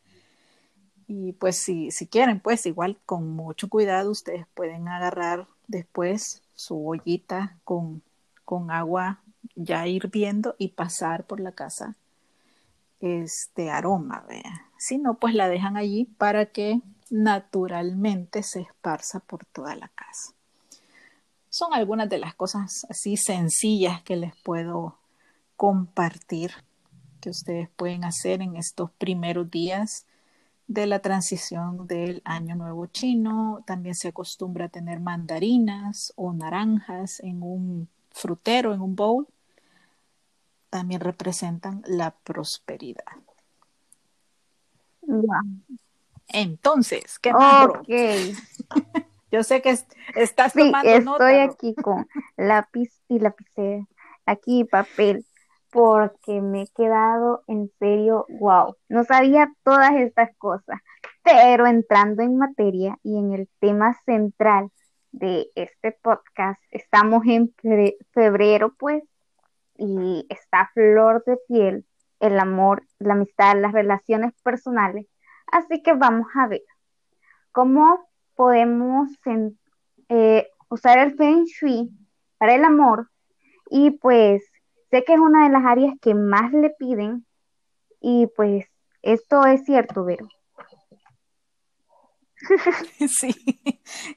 Y 1.06 1.32
pues 1.32 1.58
si, 1.58 1.90
si 1.90 2.06
quieren, 2.06 2.40
pues 2.40 2.64
igual 2.64 2.96
con 3.04 3.28
mucho 3.28 3.68
cuidado 3.68 4.10
ustedes 4.10 4.46
pueden 4.54 4.88
agarrar 4.88 5.46
después 5.66 6.42
su 6.54 6.88
ollita 6.88 7.58
con, 7.64 8.02
con 8.44 8.70
agua 8.70 9.20
ya 9.54 9.86
hirviendo 9.86 10.54
y 10.56 10.68
pasar 10.68 11.24
por 11.24 11.40
la 11.40 11.52
casa 11.52 11.94
este 13.04 13.70
aroma, 13.70 14.24
vea. 14.28 14.68
Si 14.78 14.98
no, 14.98 15.14
pues 15.14 15.34
la 15.34 15.48
dejan 15.48 15.76
allí 15.76 16.04
para 16.04 16.46
que 16.46 16.80
naturalmente 17.10 18.42
se 18.42 18.60
esparza 18.60 19.20
por 19.20 19.44
toda 19.44 19.76
la 19.76 19.88
casa 19.88 20.34
son 21.54 21.72
algunas 21.72 22.08
de 22.08 22.18
las 22.18 22.34
cosas 22.34 22.84
así 22.90 23.16
sencillas 23.16 24.02
que 24.02 24.16
les 24.16 24.34
puedo 24.42 24.98
compartir 25.56 26.50
que 27.20 27.30
ustedes 27.30 27.68
pueden 27.76 28.02
hacer 28.02 28.42
en 28.42 28.56
estos 28.56 28.90
primeros 28.90 29.48
días 29.52 30.04
de 30.66 30.88
la 30.88 30.98
transición 30.98 31.86
del 31.86 32.22
año 32.24 32.56
nuevo 32.56 32.86
chino. 32.86 33.62
También 33.68 33.94
se 33.94 34.08
acostumbra 34.08 34.64
a 34.64 34.68
tener 34.68 34.98
mandarinas 34.98 36.12
o 36.16 36.32
naranjas 36.32 37.20
en 37.20 37.44
un 37.44 37.88
frutero, 38.10 38.74
en 38.74 38.80
un 38.80 38.96
bowl. 38.96 39.28
También 40.74 41.00
representan 41.00 41.84
la 41.86 42.10
prosperidad. 42.10 43.04
Entonces, 46.26 47.20
¿qué 47.20 47.32
más? 47.32 47.66
Ok. 47.66 47.86
Yo 49.30 49.44
sé 49.44 49.62
que 49.62 49.78
estás 50.16 50.52
sí, 50.52 50.72
tomando 50.72 51.12
estoy 51.12 51.34
aquí 51.34 51.76
con 51.76 52.08
lápiz 52.36 52.90
y 53.06 53.20
lapicera, 53.20 53.86
aquí 54.26 54.64
papel, 54.64 55.24
porque 55.70 56.40
me 56.40 56.62
he 56.62 56.66
quedado 56.66 57.44
en 57.46 57.70
serio, 57.78 58.26
wow, 58.40 58.74
no 58.88 59.04
sabía 59.04 59.52
todas 59.62 59.92
estas 59.94 60.36
cosas, 60.38 60.80
pero 61.22 61.68
entrando 61.68 62.24
en 62.24 62.36
materia 62.36 62.98
y 63.04 63.16
en 63.16 63.32
el 63.32 63.48
tema 63.60 63.94
central 64.04 64.72
de 65.12 65.52
este 65.54 65.92
podcast, 65.92 66.60
estamos 66.72 67.24
en 67.26 67.54
febrero, 68.12 68.74
pues, 68.76 69.04
y 69.76 70.26
está 70.28 70.70
flor 70.74 71.24
de 71.24 71.36
piel 71.48 71.86
el 72.20 72.38
amor, 72.38 72.86
la 72.98 73.14
amistad, 73.14 73.60
las 73.60 73.72
relaciones 73.72 74.32
personales. 74.42 75.06
Así 75.46 75.82
que 75.82 75.92
vamos 75.92 76.26
a 76.34 76.46
ver 76.46 76.62
cómo 77.52 78.08
podemos 78.34 79.08
eh, 80.08 80.48
usar 80.68 80.98
el 80.98 81.16
Feng 81.16 81.44
Shui 81.44 81.90
para 82.38 82.54
el 82.54 82.64
amor. 82.64 83.10
Y 83.70 83.92
pues 83.92 84.42
sé 84.90 85.04
que 85.04 85.14
es 85.14 85.20
una 85.20 85.44
de 85.44 85.50
las 85.50 85.64
áreas 85.64 85.94
que 86.00 86.14
más 86.14 86.52
le 86.52 86.70
piden. 86.70 87.26
Y 88.00 88.26
pues 88.36 88.66
esto 89.02 89.44
es 89.44 89.64
cierto, 89.64 90.04
Vero. 90.04 90.28
Sí, 93.08 93.34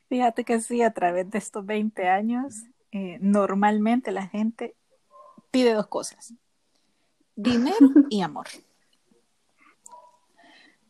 fíjate 0.09 0.43
que 0.43 0.59
sí, 0.59 0.81
a 0.81 0.91
través 0.91 1.29
de 1.29 1.37
estos 1.37 1.65
20 1.65 2.07
años, 2.09 2.53
eh, 2.91 3.17
normalmente 3.21 4.11
la 4.11 4.27
gente 4.27 4.75
pide 5.51 5.73
dos 5.73 5.87
cosas, 5.87 6.33
dinero 7.35 7.77
y 8.09 8.21
amor. 8.21 8.47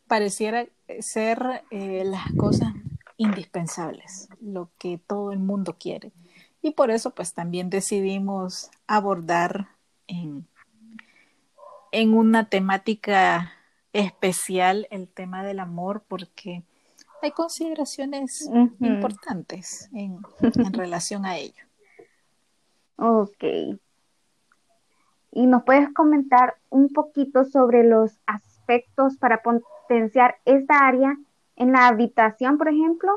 Pareciera 0.06 0.66
ser 1.00 1.64
eh, 1.70 2.02
las 2.04 2.32
cosas 2.36 2.72
indispensables, 3.16 4.28
lo 4.40 4.70
que 4.78 4.98
todo 4.98 5.32
el 5.32 5.38
mundo 5.38 5.76
quiere. 5.78 6.12
Y 6.62 6.72
por 6.72 6.90
eso 6.90 7.14
pues 7.14 7.34
también 7.34 7.70
decidimos 7.70 8.70
abordar 8.86 9.68
en, 10.06 10.46
en 11.92 12.14
una 12.14 12.48
temática 12.48 13.52
especial 13.92 14.86
el 14.90 15.08
tema 15.08 15.44
del 15.44 15.60
amor 15.60 16.04
porque 16.08 16.62
hay 17.20 17.32
consideraciones 17.32 18.48
importantes 18.80 19.88
en, 19.92 20.20
en 20.40 20.72
relación 20.72 21.26
a 21.26 21.36
ello. 21.36 21.64
Ok. 22.96 23.44
¿Y 25.30 25.46
nos 25.46 25.62
puedes 25.64 25.92
comentar 25.92 26.54
un 26.70 26.88
poquito 26.88 27.44
sobre 27.44 27.84
los 27.84 28.18
aspectos 28.26 29.16
para 29.16 29.42
potenciar 29.42 30.36
esta 30.44 30.86
área 30.86 31.16
en 31.56 31.72
la 31.72 31.88
habitación, 31.88 32.58
por 32.58 32.68
ejemplo, 32.68 33.10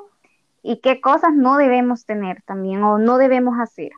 y 0.63 0.79
qué 0.81 1.01
cosas 1.01 1.31
no 1.35 1.57
debemos 1.57 2.05
tener 2.05 2.41
también 2.43 2.83
o 2.83 2.97
no 2.97 3.17
debemos 3.17 3.59
hacer. 3.59 3.91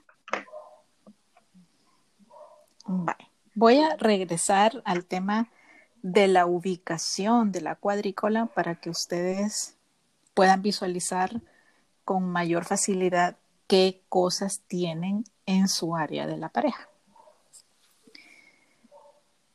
Voy 3.56 3.80
a 3.80 3.95
regresar 3.97 4.82
al 4.86 5.06
tema 5.06 5.49
de 6.02 6.28
la 6.28 6.45
ubicación 6.45 7.52
de 7.52 7.62
la 7.62 7.76
cuadrícula 7.76 8.47
para 8.47 8.76
que 8.76 8.89
ustedes 8.89 9.78
puedan 10.34 10.62
visualizar 10.62 11.41
con 12.04 12.30
mayor 12.30 12.65
facilidad 12.65 13.38
qué 13.67 14.02
cosas 14.10 14.62
tienen 14.67 15.23
en 15.45 15.67
su 15.67 15.95
área 15.95 16.28
de 16.28 16.38
la 16.38 16.49
pareja. 16.49 16.89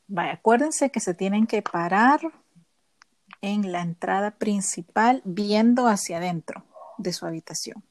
Vaya, 0.09 0.33
acuérdense 0.33 0.91
que 0.91 1.01
se 1.01 1.13
tienen 1.13 1.47
que 1.47 1.61
parar 1.61 2.21
en 3.43 3.73
la 3.73 3.83
entrada 3.83 4.33
principal 4.33 5.21
viendo 5.25 5.87
hacia 5.87 6.17
adentro 6.17 6.65
de 6.97 7.13
su 7.13 7.27
habitación. 7.27 7.85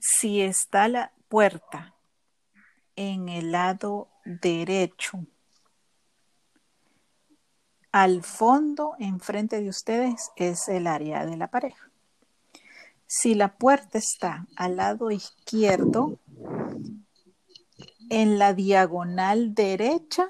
Si 0.00 0.40
está 0.40 0.88
la 0.88 1.12
puerta 1.28 1.94
en 2.96 3.28
el 3.28 3.52
lado 3.52 4.08
derecho, 4.24 5.24
al 7.92 8.22
fondo, 8.22 8.94
enfrente 8.98 9.60
de 9.60 9.68
ustedes, 9.68 10.30
es 10.36 10.66
el 10.68 10.86
área 10.86 11.26
de 11.26 11.36
la 11.36 11.48
pareja. 11.48 11.90
Si 13.06 13.34
la 13.34 13.54
puerta 13.58 13.98
está 13.98 14.46
al 14.56 14.76
lado 14.76 15.10
izquierdo, 15.10 16.18
en 18.12 18.38
la 18.38 18.52
diagonal 18.52 19.54
derecha 19.54 20.28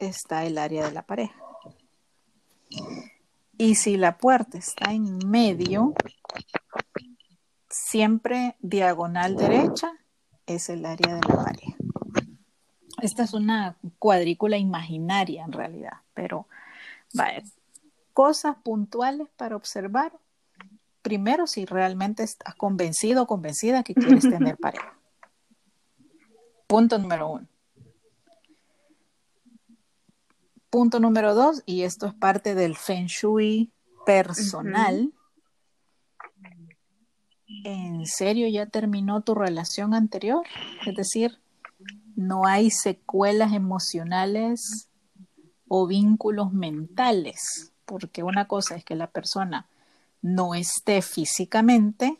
está 0.00 0.44
el 0.46 0.58
área 0.58 0.84
de 0.84 0.90
la 0.90 1.02
pareja. 1.02 1.36
Y 3.56 3.76
si 3.76 3.96
la 3.96 4.18
puerta 4.18 4.58
está 4.58 4.92
en 4.92 5.18
medio, 5.28 5.94
siempre 7.68 8.56
diagonal 8.58 9.36
derecha 9.36 9.92
es 10.44 10.70
el 10.70 10.84
área 10.84 11.14
de 11.14 11.20
la 11.20 11.44
pareja. 11.44 11.76
Esta 13.00 13.22
es 13.22 13.32
una 13.32 13.76
cuadrícula 14.00 14.58
imaginaria 14.58 15.44
en 15.44 15.52
realidad, 15.52 15.98
pero 16.14 16.48
vaya, 17.14 17.44
cosas 18.12 18.56
puntuales 18.56 19.28
para 19.36 19.54
observar. 19.54 20.12
Primero, 21.00 21.46
si 21.46 21.64
realmente 21.64 22.24
estás 22.24 22.56
convencido 22.56 23.22
o 23.22 23.26
convencida 23.28 23.84
que 23.84 23.94
quieres 23.94 24.28
tener 24.28 24.56
pareja. 24.58 24.99
Punto 26.70 26.98
número 26.98 27.28
uno. 27.32 27.48
Punto 30.70 31.00
número 31.00 31.34
dos, 31.34 31.64
y 31.66 31.82
esto 31.82 32.06
es 32.06 32.14
parte 32.14 32.54
del 32.54 32.76
Feng 32.76 33.06
Shui 33.06 33.72
personal. 34.06 35.12
¿En 37.64 38.06
serio 38.06 38.46
ya 38.46 38.66
terminó 38.66 39.22
tu 39.22 39.34
relación 39.34 39.94
anterior? 39.94 40.46
Es 40.86 40.94
decir, 40.94 41.40
no 42.14 42.46
hay 42.46 42.70
secuelas 42.70 43.52
emocionales 43.52 44.88
o 45.66 45.88
vínculos 45.88 46.52
mentales, 46.52 47.72
porque 47.84 48.22
una 48.22 48.46
cosa 48.46 48.76
es 48.76 48.84
que 48.84 48.94
la 48.94 49.08
persona 49.08 49.66
no 50.22 50.54
esté 50.54 51.02
físicamente 51.02 52.16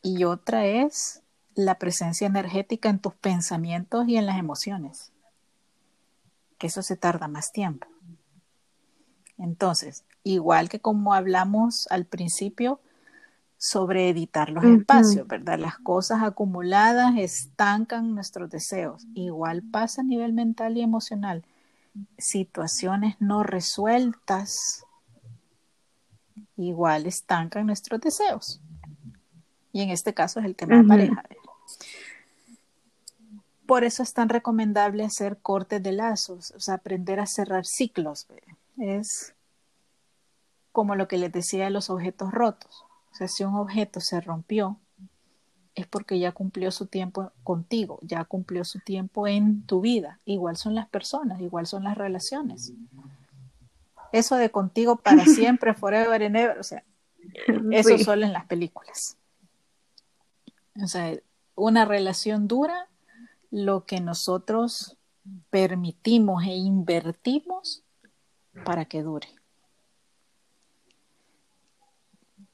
y 0.00 0.22
otra 0.22 0.66
es 0.66 1.24
la 1.64 1.78
presencia 1.78 2.26
energética 2.26 2.88
en 2.88 2.98
tus 2.98 3.14
pensamientos 3.14 4.08
y 4.08 4.16
en 4.16 4.26
las 4.26 4.38
emociones 4.38 5.12
que 6.60 6.66
eso 6.66 6.82
se 6.82 6.96
tarda 6.96 7.26
más 7.26 7.52
tiempo. 7.52 7.88
Entonces, 9.38 10.04
igual 10.22 10.68
que 10.68 10.78
como 10.78 11.14
hablamos 11.14 11.88
al 11.90 12.04
principio 12.04 12.80
sobre 13.56 14.10
editar 14.10 14.50
los 14.50 14.64
espacios, 14.64 15.26
¿verdad? 15.26 15.58
Las 15.58 15.78
cosas 15.78 16.22
acumuladas 16.22 17.16
estancan 17.16 18.14
nuestros 18.14 18.50
deseos. 18.50 19.06
Igual 19.14 19.62
pasa 19.62 20.02
a 20.02 20.04
nivel 20.04 20.34
mental 20.34 20.76
y 20.76 20.82
emocional. 20.82 21.46
Situaciones 22.18 23.16
no 23.20 23.42
resueltas 23.42 24.84
igual 26.56 27.06
estancan 27.06 27.64
nuestros 27.66 28.02
deseos. 28.02 28.60
Y 29.72 29.80
en 29.80 29.88
este 29.88 30.12
caso 30.12 30.40
es 30.40 30.46
el 30.46 30.56
tema 30.56 30.76
de 30.76 30.84
pareja. 30.84 31.24
Por 33.66 33.84
eso 33.84 34.02
es 34.02 34.12
tan 34.12 34.28
recomendable 34.28 35.04
hacer 35.04 35.38
cortes 35.38 35.82
de 35.82 35.92
lazos, 35.92 36.50
o 36.56 36.60
sea, 36.60 36.74
aprender 36.74 37.20
a 37.20 37.26
cerrar 37.26 37.66
ciclos. 37.66 38.26
Es 38.78 39.34
como 40.72 40.96
lo 40.96 41.08
que 41.08 41.18
les 41.18 41.30
decía 41.30 41.64
de 41.64 41.70
los 41.70 41.90
objetos 41.90 42.32
rotos. 42.32 42.84
O 43.12 43.14
sea, 43.14 43.28
si 43.28 43.44
un 43.44 43.54
objeto 43.54 44.00
se 44.00 44.20
rompió, 44.20 44.78
es 45.74 45.86
porque 45.86 46.18
ya 46.18 46.32
cumplió 46.32 46.70
su 46.70 46.86
tiempo 46.86 47.32
contigo, 47.42 47.98
ya 48.02 48.24
cumplió 48.24 48.64
su 48.64 48.80
tiempo 48.80 49.26
en 49.26 49.62
tu 49.66 49.80
vida. 49.80 50.20
Igual 50.24 50.56
son 50.56 50.74
las 50.74 50.88
personas, 50.88 51.40
igual 51.40 51.66
son 51.66 51.84
las 51.84 51.96
relaciones. 51.96 52.72
Eso 54.12 54.36
de 54.36 54.50
contigo 54.50 54.96
para 54.96 55.24
siempre, 55.26 55.74
forever 55.74 56.22
and 56.22 56.36
ever, 56.36 56.58
o 56.58 56.62
sea, 56.62 56.84
eso 57.70 57.98
solo 57.98 58.26
en 58.26 58.32
las 58.32 58.46
películas. 58.46 59.16
O 60.82 60.86
sea, 60.86 61.16
una 61.60 61.84
relación 61.84 62.48
dura 62.48 62.88
lo 63.50 63.84
que 63.84 64.00
nosotros 64.00 64.96
permitimos 65.50 66.44
e 66.44 66.54
invertimos 66.54 67.82
para 68.64 68.86
que 68.86 69.02
dure. 69.02 69.28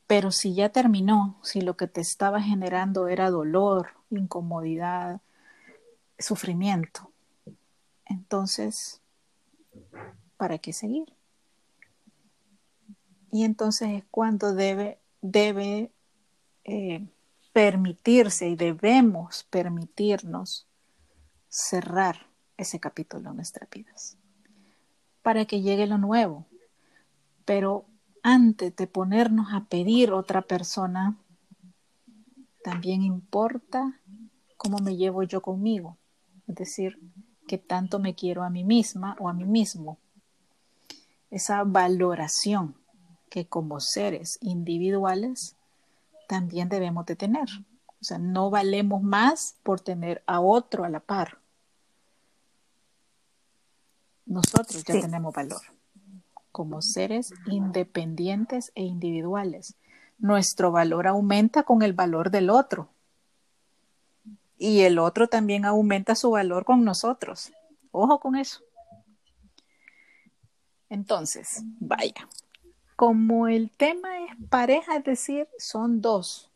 Pero 0.06 0.30
si 0.30 0.54
ya 0.54 0.70
terminó, 0.70 1.38
si 1.42 1.60
lo 1.60 1.76
que 1.76 1.86
te 1.86 2.00
estaba 2.00 2.40
generando 2.40 3.08
era 3.08 3.30
dolor, 3.30 3.90
incomodidad, 4.10 5.20
sufrimiento, 6.18 7.10
entonces, 8.06 9.00
¿para 10.36 10.58
qué 10.58 10.72
seguir? 10.72 11.12
Y 13.32 13.44
entonces 13.44 13.88
es 13.90 14.04
cuando 14.10 14.54
debe, 14.54 14.98
debe 15.20 15.90
eh, 16.64 17.06
permitirse 17.56 18.50
y 18.50 18.54
debemos 18.54 19.44
permitirnos 19.44 20.66
cerrar 21.48 22.26
ese 22.58 22.78
capítulo 22.78 23.30
en 23.30 23.36
nuestras 23.36 23.70
vidas 23.70 24.18
para 25.22 25.46
que 25.46 25.62
llegue 25.62 25.86
lo 25.86 25.96
nuevo. 25.96 26.44
Pero 27.46 27.86
antes 28.22 28.76
de 28.76 28.86
ponernos 28.86 29.54
a 29.54 29.64
pedir 29.64 30.12
otra 30.12 30.42
persona, 30.42 31.16
también 32.62 33.00
importa 33.00 34.02
cómo 34.58 34.76
me 34.76 34.94
llevo 34.94 35.22
yo 35.22 35.40
conmigo. 35.40 35.96
Es 36.46 36.56
decir, 36.56 37.00
que 37.48 37.56
tanto 37.56 37.98
me 37.98 38.14
quiero 38.14 38.44
a 38.44 38.50
mí 38.50 38.64
misma 38.64 39.16
o 39.18 39.30
a 39.30 39.32
mí 39.32 39.46
mismo. 39.46 39.96
Esa 41.30 41.64
valoración 41.64 42.76
que 43.30 43.46
como 43.46 43.80
seres 43.80 44.36
individuales 44.42 45.56
también 46.26 46.68
debemos 46.68 47.06
de 47.06 47.16
tener. 47.16 47.48
O 48.00 48.04
sea, 48.04 48.18
no 48.18 48.50
valemos 48.50 49.02
más 49.02 49.56
por 49.62 49.80
tener 49.80 50.22
a 50.26 50.40
otro 50.40 50.84
a 50.84 50.88
la 50.88 51.00
par. 51.00 51.38
Nosotros 54.26 54.84
ya 54.84 55.00
tenemos 55.00 55.34
valor 55.34 55.62
como 56.56 56.80
seres 56.80 57.34
independientes 57.48 58.72
e 58.74 58.82
individuales. 58.82 59.74
Nuestro 60.18 60.72
valor 60.72 61.06
aumenta 61.06 61.64
con 61.64 61.82
el 61.82 61.92
valor 61.92 62.30
del 62.30 62.48
otro. 62.48 62.88
Y 64.56 64.80
el 64.80 64.98
otro 64.98 65.28
también 65.28 65.66
aumenta 65.66 66.14
su 66.14 66.30
valor 66.30 66.64
con 66.64 66.82
nosotros. 66.82 67.52
Ojo 67.90 68.20
con 68.20 68.36
eso. 68.36 68.62
Entonces, 70.88 71.62
vaya, 71.78 72.26
como 72.96 73.46
el 73.48 73.70
tema 73.70 74.24
es 74.24 74.32
pareja, 74.48 74.96
es 74.96 75.04
decir, 75.04 75.48
son 75.58 76.00
dos. 76.00 76.50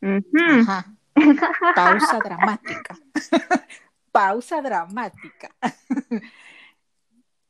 Ajá. 0.00 0.96
Pausa 1.74 2.18
dramática. 2.18 2.98
Pausa 4.12 4.62
dramática. 4.62 5.54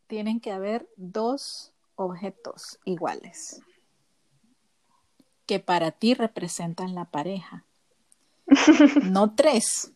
Tienen 0.06 0.40
que 0.40 0.52
haber 0.52 0.88
dos 0.96 1.72
objetos 1.96 2.78
iguales 2.84 3.60
que 5.46 5.60
para 5.60 5.92
ti 5.92 6.14
representan 6.14 6.94
la 6.94 7.04
pareja. 7.04 7.64
No 9.04 9.34
tres, 9.34 9.92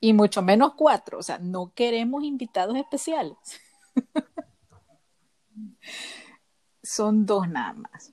y 0.00 0.12
mucho 0.12 0.42
menos 0.42 0.74
cuatro. 0.74 1.18
O 1.18 1.22
sea, 1.22 1.38
no 1.38 1.72
queremos 1.74 2.24
invitados 2.24 2.76
especiales. 2.76 3.36
Son 6.82 7.26
dos 7.26 7.48
nada 7.48 7.74
más. 7.74 8.12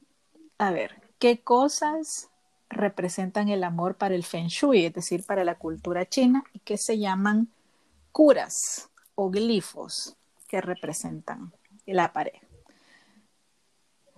A 0.58 0.72
ver, 0.72 1.02
¿qué 1.20 1.42
cosas 1.42 2.30
representan 2.70 3.50
el 3.50 3.64
amor 3.64 3.96
para 3.96 4.16
el 4.16 4.24
Feng 4.24 4.48
Shui, 4.48 4.86
es 4.86 4.94
decir, 4.94 5.26
para 5.26 5.44
la 5.44 5.56
cultura 5.56 6.06
china, 6.06 6.44
y 6.54 6.60
que 6.60 6.78
se 6.78 6.98
llaman 6.98 7.50
curas 8.12 8.90
o 9.16 9.30
glifos 9.30 10.16
que 10.48 10.62
representan 10.62 11.54
la 11.86 12.12
pareja? 12.14 12.46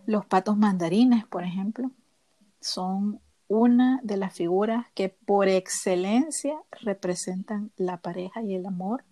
Los 0.06 0.26
patos 0.26 0.58
mandarines, 0.58 1.26
por 1.26 1.44
ejemplo, 1.44 1.92
son 2.62 3.20
una 3.48 4.00
de 4.04 4.18
las 4.18 4.34
figuras 4.34 4.86
que 4.94 5.10
por 5.10 5.48
excelencia 5.48 6.58
representan 6.82 7.72
la 7.78 7.98
pareja 7.98 8.42
y 8.42 8.56
el 8.56 8.66
amor. 8.66 9.04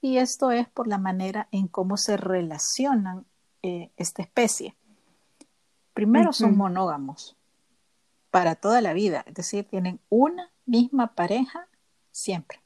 Y 0.00 0.18
esto 0.18 0.50
es 0.50 0.68
por 0.68 0.88
la 0.88 0.98
manera 0.98 1.48
en 1.52 1.68
cómo 1.68 1.96
se 1.96 2.16
relacionan 2.16 3.24
eh, 3.62 3.90
esta 3.96 4.22
especie. 4.22 4.76
Primero 5.94 6.32
son 6.32 6.56
monógamos 6.56 7.36
para 8.30 8.54
toda 8.54 8.80
la 8.80 8.92
vida, 8.94 9.24
es 9.26 9.34
decir, 9.34 9.64
tienen 9.68 10.00
una 10.08 10.50
misma 10.64 11.14
pareja 11.14 11.68
siempre. 12.10 12.60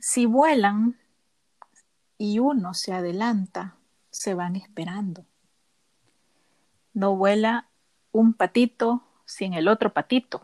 Si 0.00 0.24
vuelan 0.24 0.98
y 2.16 2.38
uno 2.38 2.72
se 2.74 2.92
adelanta, 2.92 3.76
se 4.10 4.34
van 4.34 4.56
esperando. 4.56 5.26
No 6.94 7.16
vuela 7.16 7.68
un 8.12 8.32
patito 8.32 9.04
sin 9.26 9.54
el 9.54 9.68
otro 9.68 9.92
patito. 9.92 10.42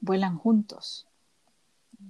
Vuelan 0.00 0.38
juntos. 0.38 1.06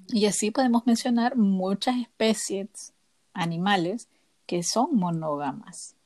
Y 0.09 0.27
así 0.27 0.51
podemos 0.51 0.87
mencionar 0.87 1.37
muchas 1.37 1.97
especies 1.97 2.93
animales 3.33 4.09
que 4.47 4.63
son 4.63 4.97
monógamas. 4.97 5.97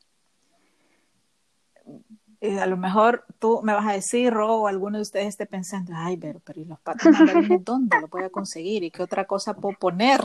Eh, 2.41 2.61
a 2.61 2.67
lo 2.67 2.77
mejor 2.77 3.25
tú 3.41 3.61
me 3.63 3.73
vas 3.73 3.87
a 3.87 3.93
decir, 3.93 4.35
o 4.35 4.69
alguno 4.69 4.99
de 4.99 5.03
ustedes 5.03 5.27
esté 5.27 5.47
pensando, 5.47 5.93
ay, 5.97 6.17
pero, 6.17 6.41
pero 6.41 6.61
¿y 6.61 6.65
los 6.65 6.79
patos 6.81 7.11
mandarines 7.11 7.65
dónde 7.65 8.01
lo 8.01 8.09
voy 8.09 8.25
a 8.25 8.31
conseguir? 8.31 8.85
¿Y 8.85 8.91
qué 8.91 9.03
otra 9.03 9.27
cosa 9.27 9.55
puedo 9.55 9.77
poner? 9.77 10.21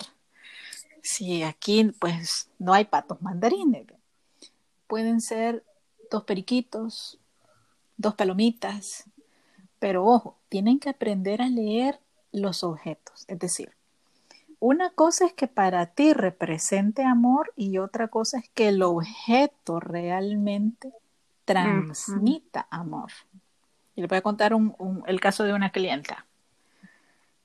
Si 1.02 1.44
aquí, 1.44 1.92
pues, 2.00 2.50
no 2.60 2.74
hay 2.74 2.86
patos 2.86 3.22
mandarines. 3.22 3.88
Pueden 4.88 5.22
ser 5.22 5.66
dos 6.12 6.24
periquitos, 6.24 7.20
dos 7.98 8.14
palomitas. 8.14 9.06
Pero 9.80 10.06
ojo, 10.06 10.38
tienen 10.50 10.80
que 10.80 10.90
aprender 10.90 11.42
a 11.42 11.50
leer 11.50 12.00
los 12.32 12.64
objetos. 12.64 13.26
Es 13.28 13.40
decir, 13.40 13.74
una 14.66 14.92
cosa 14.92 15.26
es 15.26 15.34
que 15.34 15.48
para 15.48 15.88
ti 15.88 16.14
represente 16.14 17.04
amor 17.04 17.52
y 17.58 17.80
otra 17.80 18.08
cosa 18.08 18.40
es 18.40 18.48
que 18.50 18.70
el 18.70 18.82
objeto 18.82 19.82
realmente 19.82 20.94
transmita 21.44 22.68
amor. 22.70 23.12
Y 23.94 24.02
le 24.02 24.08
voy 24.08 24.20
a 24.20 24.22
contar 24.22 24.54
el 25.06 25.20
caso 25.20 25.44
de 25.44 25.54
una 25.54 25.72
clienta. 25.72 26.26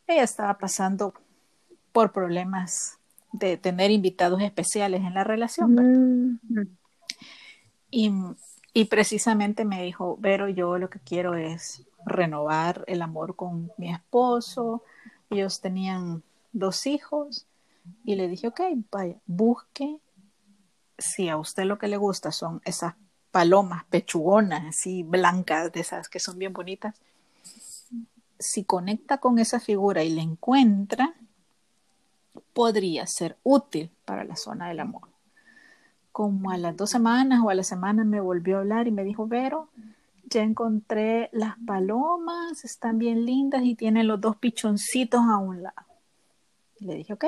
Ella 0.07 0.23
estaba 0.23 0.59
pasando 0.59 1.13
por 1.91 2.13
problemas 2.13 2.99
de 3.33 3.57
tener 3.57 3.91
invitados 3.91 4.41
especiales 4.41 5.03
en 5.03 5.15
la 5.15 5.25
relación. 5.25 6.41
Y 7.91 8.13
y 8.79 8.85
precisamente 8.85 9.65
me 9.65 9.83
dijo, 9.83 10.21
pero 10.23 10.49
yo 10.49 10.79
lo 10.79 10.89
que 10.89 11.01
quiero 11.01 11.35
es 11.35 11.83
renovar 12.07 12.85
el 12.87 13.03
amor 13.03 13.35
con 13.35 13.73
mi 13.77 13.91
esposo. 13.91 14.85
Ellos 15.31 15.61
tenían 15.61 16.23
dos 16.59 16.87
hijos 16.87 17.47
y 18.05 18.17
le 18.17 18.29
dije, 18.29 18.49
ok, 18.49 18.61
vaya, 18.91 19.17
busque 19.27 19.99
si 20.99 21.29
a 21.29 21.37
usted 21.37 21.65
lo 21.65 21.79
que 21.79 21.89
le 21.89 21.97
gusta 21.97 22.33
son 22.33 22.61
esas 22.65 22.95
palomas 23.31 23.85
pechugonas, 23.85 24.67
así 24.67 25.03
blancas, 25.03 25.73
de 25.73 25.81
esas 25.81 26.09
que 26.09 26.19
son 26.19 26.39
bien 26.39 26.53
bonitas. 26.53 26.95
Si 28.39 28.65
conecta 28.65 29.19
con 29.19 29.39
esa 29.39 29.61
figura 29.61 30.03
y 30.03 30.11
la 30.11 30.23
encuentra, 30.23 31.15
podría 32.53 33.07
ser 33.07 33.37
útil 33.43 33.91
para 34.05 34.25
la 34.25 34.37
zona 34.37 34.69
del 34.69 34.81
amor 34.81 35.09
como 36.19 36.51
a 36.51 36.59
las 36.59 36.77
dos 36.77 36.91
semanas 36.91 37.41
o 37.45 37.49
a 37.49 37.55
la 37.55 37.63
semana 37.63 38.03
me 38.03 38.21
volvió 38.21 38.57
a 38.57 38.61
hablar 38.63 38.89
y 38.89 38.91
me 38.91 39.05
dijo, 39.05 39.29
Vero, 39.29 39.69
ya 40.25 40.43
encontré 40.43 41.31
las 41.33 41.55
palomas, 41.65 42.65
están 42.65 42.99
bien 42.99 43.25
lindas 43.25 43.63
y 43.63 43.77
tienen 43.77 44.09
los 44.09 44.21
dos 44.21 44.35
pichoncitos 44.35 45.21
a 45.21 45.37
un 45.37 45.63
lado. 45.63 45.88
Y 46.81 46.87
le 46.87 46.95
dije, 46.95 47.13
ok, 47.13 47.25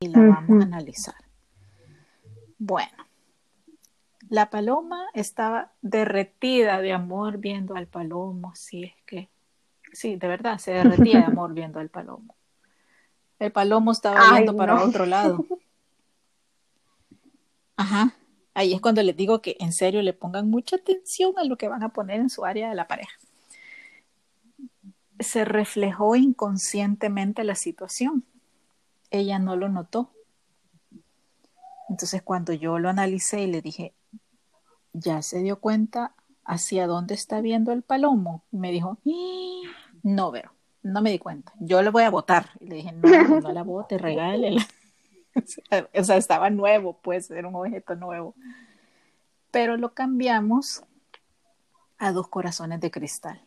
y 0.00 0.08
la 0.08 0.20
vamos 0.20 0.62
a 0.62 0.66
analizar. 0.66 1.14
Bueno, 2.58 3.06
la 4.28 4.50
paloma 4.50 5.06
estaba 5.14 5.72
derretida 5.80 6.80
de 6.80 6.92
amor 6.92 7.38
viendo 7.38 7.74
al 7.76 7.86
palomo, 7.86 8.54
si 8.54 8.84
es 8.84 8.94
que, 9.06 9.28
sí, 9.92 10.16
de 10.16 10.28
verdad, 10.28 10.58
se 10.58 10.72
derretía 10.72 11.20
de 11.20 11.24
amor 11.24 11.54
viendo 11.54 11.78
al 11.78 11.88
palomo. 11.88 12.36
El 13.38 13.52
palomo 13.52 13.92
estaba 13.92 14.32
viendo 14.32 14.56
para 14.56 14.82
otro 14.82 15.06
lado. 15.06 15.44
Ajá. 17.76 18.14
Ahí 18.54 18.74
es 18.74 18.80
cuando 18.80 19.02
les 19.04 19.16
digo 19.16 19.40
que 19.40 19.56
en 19.60 19.72
serio 19.72 20.02
le 20.02 20.12
pongan 20.12 20.50
mucha 20.50 20.76
atención 20.76 21.32
a 21.38 21.44
lo 21.44 21.56
que 21.56 21.68
van 21.68 21.84
a 21.84 21.92
poner 21.92 22.20
en 22.20 22.28
su 22.28 22.44
área 22.44 22.68
de 22.68 22.74
la 22.74 22.88
pareja. 22.88 23.16
Se 25.20 25.44
reflejó 25.44 26.16
inconscientemente 26.16 27.44
la 27.44 27.54
situación. 27.54 28.24
Ella 29.10 29.38
no 29.38 29.56
lo 29.56 29.68
notó. 29.68 30.10
Entonces 31.88 32.22
cuando 32.22 32.52
yo 32.52 32.78
lo 32.78 32.88
analicé 32.88 33.42
y 33.42 33.46
le 33.46 33.62
dije, 33.62 33.94
ya 34.92 35.22
se 35.22 35.40
dio 35.40 35.60
cuenta 35.60 36.14
hacia 36.44 36.86
dónde 36.86 37.14
está 37.14 37.40
viendo 37.40 37.72
el 37.72 37.82
palomo, 37.82 38.42
me 38.50 38.70
dijo, 38.72 38.98
no, 40.02 40.32
pero 40.32 40.52
no 40.82 41.02
me 41.02 41.10
di 41.10 41.18
cuenta. 41.18 41.52
Yo 41.58 41.82
le 41.82 41.90
voy 41.90 42.04
a 42.04 42.10
votar. 42.10 42.50
Y 42.60 42.66
le 42.66 42.76
dije, 42.76 42.92
no, 42.92 43.40
no 43.40 43.52
la 43.52 43.62
vote, 43.62 43.98
regálela. 43.98 44.66
o 45.94 46.04
sea, 46.04 46.16
estaba 46.16 46.50
nuevo, 46.50 46.98
pues, 47.02 47.30
era 47.30 47.48
un 47.48 47.54
objeto 47.54 47.94
nuevo. 47.94 48.34
Pero 49.50 49.76
lo 49.76 49.94
cambiamos 49.94 50.84
a 51.98 52.12
dos 52.12 52.28
corazones 52.28 52.80
de 52.80 52.90
cristal, 52.90 53.42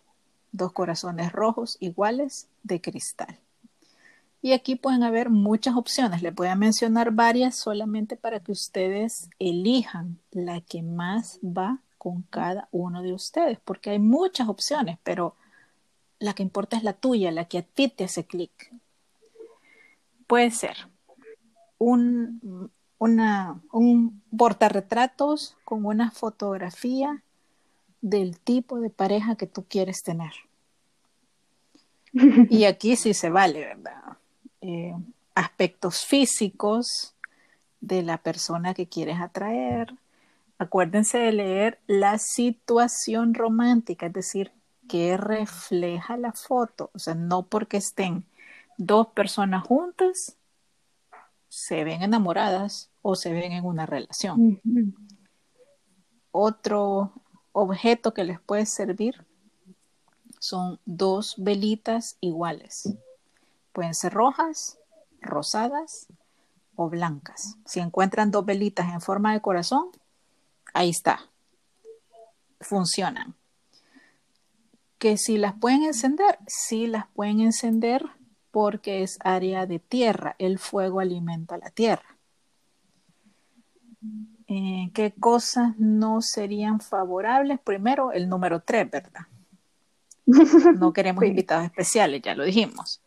dos 0.52 0.72
corazones 0.72 1.32
rojos 1.32 1.78
iguales 1.80 2.48
de 2.64 2.82
cristal. 2.82 3.40
Y 4.42 4.54
aquí 4.54 4.76
pueden 4.76 5.04
haber 5.04 5.30
muchas 5.30 5.76
opciones. 5.76 6.24
Les 6.24 6.34
voy 6.34 6.48
a 6.48 6.56
mencionar 6.56 7.12
varias 7.12 7.56
solamente 7.56 8.16
para 8.16 8.40
que 8.40 8.52
ustedes 8.52 9.30
elijan 9.38 10.18
la 10.32 10.62
que 10.62 10.82
más 10.82 11.40
va 11.44 11.80
con 12.00 12.24
cada 12.24 12.68
uno 12.72 13.04
de 13.04 13.14
ustedes, 13.14 13.60
porque 13.64 13.92
hay 13.92 14.00
muchas 14.00 14.50
opciones, 14.50 14.98
pero 15.04 15.36
la 16.18 16.34
que 16.34 16.42
importa 16.42 16.76
es 16.76 16.84
la 16.84 16.94
tuya, 16.94 17.32
la 17.32 17.46
que 17.46 17.60
a 17.60 17.62
ti 17.62 17.90
te 17.90 18.06
hace 18.06 18.26
clic. 18.26 18.74
Puede 20.26 20.50
ser 20.50 20.76
un, 21.78 22.72
una, 22.98 23.62
un 23.72 24.24
portarretratos 24.36 25.58
con 25.64 25.86
una 25.86 26.10
fotografía 26.10 27.24
del 28.02 28.40
tipo 28.40 28.80
de 28.80 28.90
pareja 28.90 29.36
que 29.36 29.48
tú 29.48 29.66
quieres 29.68 30.02
tener. 30.04 30.34
Y 32.50 32.66
aquí 32.66 32.96
sí 32.96 33.14
se 33.14 33.30
vale, 33.30 33.62
¿verdad? 33.62 34.18
Eh, 34.62 34.94
aspectos 35.34 36.06
físicos 36.06 37.16
de 37.80 38.04
la 38.04 38.18
persona 38.18 38.74
que 38.74 38.88
quieres 38.88 39.20
atraer. 39.20 39.94
Acuérdense 40.58 41.18
de 41.18 41.32
leer 41.32 41.80
la 41.88 42.18
situación 42.18 43.34
romántica, 43.34 44.08
es 44.08 44.14
decir, 44.14 44.52
que 44.88 45.18
refleja 45.18 46.18
la 46.18 46.34
foto. 46.34 46.92
O 46.94 47.00
sea, 47.00 47.16
no 47.16 47.44
porque 47.44 47.78
estén 47.78 48.26
dos 48.78 49.08
personas 49.08 49.66
juntas, 49.66 50.38
se 51.50 51.84
ven 51.84 52.02
enamoradas 52.02 52.90
o 53.02 53.16
se 53.16 53.32
ven 53.34 53.52
en 53.52 53.66
una 53.66 53.86
relación. 53.86 54.62
Otro 56.32 57.14
objeto 57.54 58.14
que 58.14 58.24
les 58.24 58.40
puede 58.40 58.66
servir 58.66 59.26
son 60.40 60.80
dos 60.86 61.36
velitas 61.38 62.18
iguales. 62.20 62.96
Pueden 63.74 63.94
ser 63.94 64.14
rojas, 64.14 64.80
rosadas 65.22 66.08
o 66.76 66.90
blancas. 66.90 67.58
Si 67.66 67.80
encuentran 67.80 68.32
dos 68.32 68.46
velitas 68.46 68.92
en 68.92 69.02
forma 69.02 69.34
de 69.34 69.42
corazón, 69.42 69.90
ahí 70.74 70.90
está. 70.90 71.30
Funcionan. 72.60 73.36
Que 74.98 75.18
si 75.18 75.38
las 75.38 75.54
pueden 75.54 75.84
encender, 75.84 76.40
sí 76.48 76.88
las 76.88 77.08
pueden 77.08 77.40
encender 77.40 78.06
porque 78.52 79.04
es 79.04 79.18
área 79.22 79.66
de 79.66 79.80
tierra. 79.80 80.36
El 80.38 80.60
fuego 80.60 81.00
alimenta 81.00 81.58
la 81.58 81.70
tierra. 81.70 82.18
Eh, 84.54 84.92
¿Qué 84.94 85.14
cosas 85.18 85.78
no 85.78 86.22
serían 86.22 86.82
favorables? 86.82 87.58
Primero, 87.62 88.12
el 88.12 88.28
número 88.28 88.60
tres, 88.60 88.92
¿verdad? 88.92 89.22
No 90.26 90.92
queremos 90.94 91.24
invitados 91.24 91.68
especiales, 91.68 92.22
ya 92.22 92.36
lo 92.36 92.44
dijimos. 92.44 93.02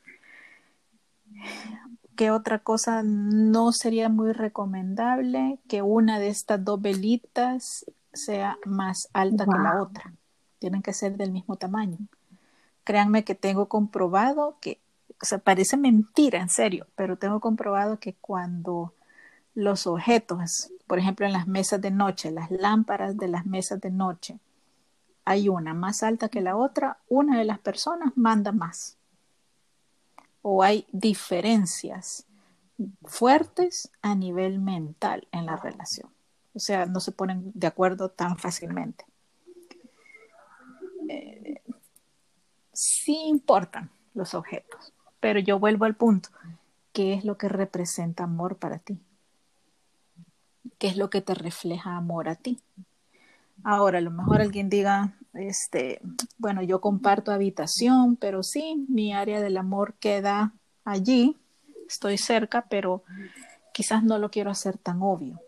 ¿Qué 2.17 2.31
otra 2.31 2.61
cosa 2.61 3.03
no 3.05 3.73
sería 3.73 4.09
muy 4.09 4.33
recomendable? 4.33 5.59
Que 5.69 5.83
una 5.83 6.19
de 6.19 6.29
estas 6.29 6.65
dos 6.65 6.81
velitas 6.81 7.85
sea 8.15 8.57
más 8.65 9.11
alta 9.13 9.45
que 9.45 9.59
la 9.59 9.83
otra. 9.83 10.15
Tienen 10.61 10.81
que 10.81 10.95
ser 10.95 11.19
del 11.19 11.31
mismo 11.31 11.57
tamaño. 11.57 11.99
Créanme 12.85 13.23
que 13.23 13.35
tengo 13.35 13.69
comprobado 13.69 14.57
que, 14.63 14.81
o 15.21 15.27
sea, 15.27 15.37
parece 15.37 15.77
mentira, 15.77 16.41
en 16.41 16.49
serio, 16.49 16.87
pero 16.97 17.19
tengo 17.19 17.39
comprobado 17.41 17.99
que 17.99 18.15
cuando 18.15 18.94
los 19.55 19.87
objetos, 19.87 20.71
por 20.87 20.99
ejemplo, 20.99 21.27
en 21.27 21.33
las 21.33 21.47
mesas 21.47 21.81
de 21.81 21.91
noche, 21.91 22.31
las 22.31 22.51
lámparas 22.51 23.17
de 23.17 23.29
las 23.29 23.47
mesas 23.47 23.81
de 23.81 23.91
noche, 23.91 24.39
hay 25.25 25.49
una 25.49 25.75
más 25.75 26.03
alta 26.03 26.29
que 26.29 26.41
la 26.41 26.57
otra, 26.57 26.99
una 27.09 27.39
de 27.39 27.45
las 27.45 27.59
personas 27.59 28.13
manda 28.17 28.53
más. 28.53 28.97
O 30.43 30.63
hay 30.63 30.87
diferencias 30.93 32.27
fuertes 33.05 33.91
a 34.03 34.15
nivel 34.15 34.59
mental 34.59 35.27
en 35.33 35.47
la 35.47 35.57
relación. 35.57 36.11
O 36.55 36.59
sea, 36.59 36.87
no 36.87 37.01
se 37.01 37.13
ponen 37.13 37.51
de 37.55 37.67
acuerdo 37.67 38.11
tan 38.11 38.37
fácilmente. 38.37 39.05
Eh, 41.09 41.63
sí 42.73 43.17
importan 43.27 43.91
los 44.15 44.35
objetos, 44.35 44.93
pero 45.21 45.41
yo 45.41 45.59
vuelvo 45.59 45.85
al 45.85 45.95
punto. 45.95 46.29
¿Qué 46.93 47.15
es 47.15 47.25
lo 47.25 47.39
que 47.39 47.49
representa 47.49 48.25
amor 48.25 48.57
para 48.57 48.79
ti? 48.79 49.01
¿Qué 50.79 50.89
es 50.89 50.97
lo 50.97 51.11
que 51.11 51.21
te 51.21 51.35
refleja 51.35 51.97
amor 51.97 52.29
a 52.29 52.37
ti? 52.37 52.61
Ahora, 53.62 53.99
a 53.99 54.03
lo 54.03 54.11
mejor 54.11 54.41
alguien 54.41 54.69
diga, 54.69 55.15
este, 55.33 56.01
bueno, 56.39 56.62
yo 56.62 56.81
comparto 56.81 57.33
habitación, 57.33 58.17
pero 58.17 58.43
sí, 58.43 58.85
mi 58.89 59.12
área 59.12 59.41
del 59.41 59.57
amor 59.57 59.95
queda 59.95 60.53
allí, 60.85 61.37
estoy 61.89 62.19
cerca, 62.19 62.67
pero 62.69 63.05
quizás 63.73 64.03
no 64.03 64.19
lo 64.19 64.31
quiero 64.31 64.51
hacer 64.51 64.79
tan 64.79 65.03
obvio. 65.03 65.41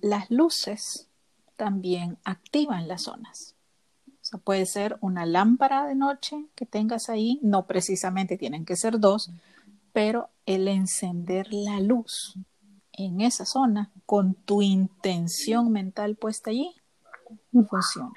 Las 0.00 0.30
luces 0.30 1.08
también 1.56 2.18
activan 2.24 2.88
las 2.88 3.02
zonas. 3.02 3.54
O 4.08 4.26
sea, 4.26 4.38
puede 4.38 4.66
ser 4.66 4.96
una 5.00 5.26
lámpara 5.26 5.86
de 5.86 5.94
noche 5.94 6.46
que 6.54 6.64
tengas 6.64 7.08
ahí, 7.08 7.38
no 7.42 7.66
precisamente 7.66 8.38
tienen 8.38 8.64
que 8.64 8.76
ser 8.76 8.98
dos, 8.98 9.30
pero 9.92 10.30
el 10.46 10.68
encender 10.68 11.52
la 11.52 11.80
luz 11.80 12.38
en 12.96 13.20
esa 13.20 13.44
zona 13.44 13.90
con 14.06 14.34
tu 14.34 14.62
intención 14.62 15.70
mental 15.72 16.16
puesta 16.16 16.50
allí, 16.50 16.74
funciona. 17.52 18.12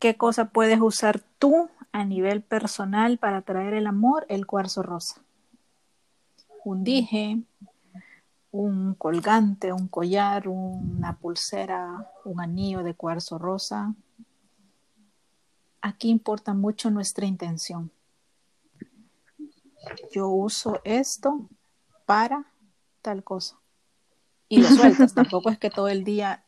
¿Qué 0.00 0.16
cosa 0.16 0.46
puedes 0.46 0.80
usar 0.80 1.20
tú 1.38 1.70
a 1.92 2.04
nivel 2.04 2.42
personal 2.42 3.18
para 3.18 3.38
atraer 3.38 3.74
el 3.74 3.86
amor? 3.86 4.26
El 4.28 4.46
cuarzo 4.46 4.82
rosa. 4.82 5.22
Un 6.64 6.82
dije, 6.82 7.42
un 8.50 8.94
colgante, 8.94 9.72
un 9.72 9.88
collar, 9.88 10.48
una 10.48 11.16
pulsera, 11.18 12.10
un 12.24 12.40
anillo 12.40 12.82
de 12.82 12.94
cuarzo 12.94 13.38
rosa. 13.38 13.94
Aquí 15.80 16.10
importa 16.10 16.52
mucho 16.52 16.90
nuestra 16.90 17.26
intención. 17.26 17.90
Yo 20.12 20.28
uso 20.28 20.80
esto 20.84 21.48
para 22.06 22.51
tal 23.02 23.22
cosa. 23.24 23.58
Y 24.48 24.62
lo 24.62 24.68
sueltas, 24.68 25.14
tampoco 25.14 25.50
es 25.50 25.58
que 25.58 25.70
todo 25.70 25.88
el 25.88 26.04
día 26.04 26.44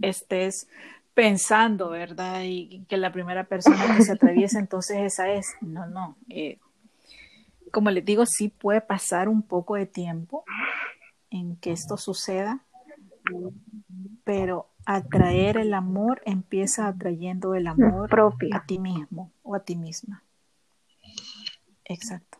estés 0.00 0.68
pensando, 1.14 1.90
¿verdad? 1.90 2.42
Y 2.44 2.84
que 2.88 2.96
la 2.96 3.12
primera 3.12 3.44
persona 3.44 3.96
que 3.96 4.02
se 4.02 4.12
atraviesa 4.12 4.58
entonces 4.58 4.98
esa 4.98 5.30
es. 5.30 5.54
No, 5.60 5.86
no. 5.86 6.16
Eh, 6.28 6.58
como 7.72 7.90
les 7.90 8.04
digo, 8.04 8.26
sí 8.26 8.48
puede 8.48 8.80
pasar 8.80 9.28
un 9.28 9.42
poco 9.42 9.74
de 9.74 9.86
tiempo 9.86 10.44
en 11.30 11.56
que 11.56 11.72
esto 11.72 11.96
suceda, 11.96 12.60
pero 14.24 14.68
atraer 14.84 15.56
el 15.56 15.74
amor 15.74 16.22
empieza 16.24 16.86
atrayendo 16.86 17.54
el 17.54 17.66
amor 17.66 18.08
propio 18.08 18.54
a 18.54 18.64
ti 18.64 18.78
mismo 18.78 19.32
o 19.42 19.54
a 19.54 19.60
ti 19.60 19.76
misma. 19.76 20.22
Exacto. 21.84 22.38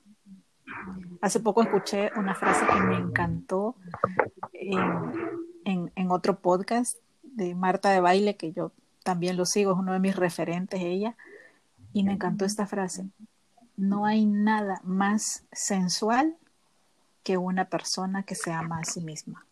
Hace 1.20 1.40
poco 1.40 1.62
escuché 1.62 2.10
una 2.16 2.34
frase 2.34 2.66
que 2.66 2.80
me 2.80 2.96
encantó 2.96 3.76
en, 4.52 6.10
otro 6.10 6.38
podcast 6.38 6.96
de 7.22 7.54
Marta 7.54 7.90
de 7.90 8.00
Baile, 8.00 8.36
que 8.36 8.52
yo 8.52 8.72
también 9.02 9.36
lo 9.36 9.44
sigo, 9.44 9.72
es 9.72 9.78
uno 9.78 9.92
de 9.92 9.98
mis 9.98 10.16
referentes 10.16 10.80
ella, 10.80 11.16
y 11.92 12.04
me 12.04 12.12
encantó 12.12 12.44
esta 12.44 12.66
frase. 12.66 13.06
No 13.76 14.06
hay 14.06 14.24
nada 14.24 14.80
más 14.84 15.44
sensual 15.52 16.36
que 17.22 17.36
una 17.36 17.66
persona 17.66 18.22
que 18.22 18.34
se 18.34 18.52
ama 18.52 18.78
a 18.78 18.84
sí 18.84 19.00
misma. 19.00 19.44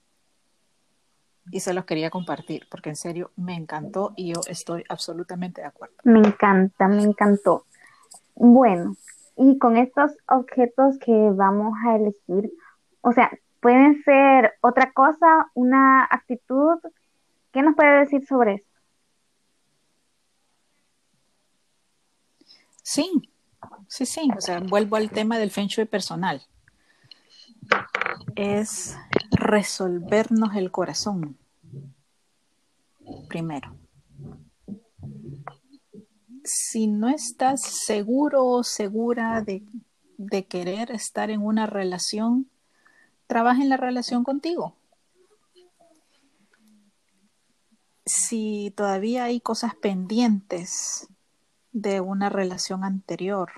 Y 1.50 1.60
se 1.60 1.74
los 1.74 1.84
quería 1.84 2.10
compartir, 2.10 2.66
porque 2.70 2.90
en 2.90 2.96
serio 2.96 3.32
me 3.36 3.54
encantó 3.54 4.14
y 4.16 4.32
yo 4.32 4.40
estoy 4.46 4.84
absolutamente 4.88 5.60
de 5.60 5.66
acuerdo. 5.66 5.96
Me 6.04 6.20
encanta, 6.20 6.88
me 6.88 7.02
encantó. 7.02 7.66
Bueno, 8.34 8.96
y 9.36 9.58
con 9.58 9.76
estos 9.76 10.12
objetos 10.28 10.98
que 10.98 11.30
vamos 11.32 11.74
a 11.86 11.96
elegir, 11.96 12.52
o 13.00 13.12
sea, 13.12 13.30
pueden 13.60 14.02
ser 14.02 14.54
otra 14.60 14.92
cosa, 14.92 15.50
una 15.54 16.04
actitud. 16.04 16.78
¿Qué 17.52 17.62
nos 17.62 17.74
puede 17.74 18.00
decir 18.00 18.26
sobre 18.26 18.54
esto? 18.54 18.68
Sí, 22.82 23.30
sí, 23.88 24.06
sí. 24.06 24.28
O 24.36 24.40
sea, 24.40 24.60
vuelvo 24.60 24.96
al 24.96 25.10
tema 25.10 25.38
del 25.38 25.50
feng 25.50 25.68
shui 25.68 25.86
personal. 25.86 26.42
Es 28.36 28.96
resolvernos 29.30 30.54
el 30.54 30.70
corazón 30.70 31.38
primero 33.28 33.74
si 36.44 36.86
no 36.86 37.08
estás 37.08 37.62
seguro 37.62 38.44
o 38.46 38.62
segura 38.62 39.42
de, 39.42 39.64
querer 40.46 40.90
estar 40.90 41.30
en 41.30 41.42
una 41.42 41.66
relación, 41.66 42.48
trabaja 43.26 43.62
en 43.62 43.70
la 43.70 43.76
relación 43.76 44.22
contigo. 44.22 44.76
Si 48.06 48.72
todavía 48.76 49.24
hay 49.24 49.40
cosas 49.40 49.74
pendientes 49.74 51.08
de 51.72 52.00
una 52.00 52.28
relación 52.28 52.84
anterior, 52.84 53.50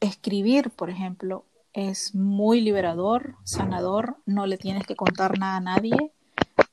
escribir, 0.00 0.70
por 0.70 0.90
ejemplo, 0.90 1.46
es 1.72 2.14
muy 2.14 2.60
liberador, 2.60 3.36
sanador, 3.44 4.16
no 4.26 4.46
le 4.46 4.58
tienes 4.58 4.86
que 4.86 4.96
contar 4.96 5.38
nada 5.38 5.56
a 5.56 5.60
nadie, 5.60 6.12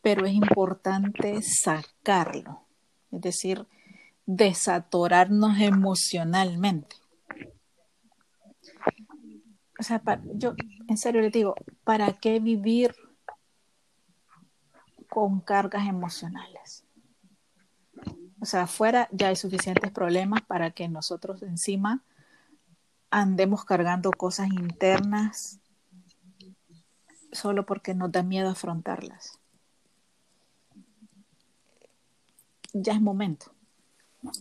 pero 0.02 0.26
es 0.26 0.34
importante 0.34 1.42
sacarlo 1.44 2.69
es 3.12 3.22
decir, 3.22 3.66
desatorarnos 4.26 5.60
emocionalmente. 5.60 6.96
o 9.80 9.84
sea, 9.84 10.02
yo 10.36 10.56
en 10.88 10.98
serio 10.98 11.22
le 11.22 11.30
digo, 11.30 11.56
¿para 11.86 12.12
qué 12.14 12.40
vivir 12.40 12.94
con 15.10 15.40
cargas 15.40 15.88
emocionales? 15.88 16.84
O 18.42 18.46
sea, 18.46 18.64
afuera 18.64 19.08
ya 19.12 19.30
hay 19.30 19.38
suficientes 19.38 19.92
problemas 19.92 20.42
para 20.42 20.72
que 20.72 20.90
nosotros 20.90 21.42
encima 21.44 22.04
andemos 23.10 23.64
cargando 23.64 24.12
cosas 24.12 24.48
internas 24.50 25.60
solo 27.32 27.66
porque 27.66 27.94
nos 27.94 28.12
da 28.12 28.22
miedo 28.22 28.50
afrontarlas. 28.50 29.39
Ya 32.74 32.94
es 32.94 33.02
momento. 33.02 33.52
O 34.24 34.32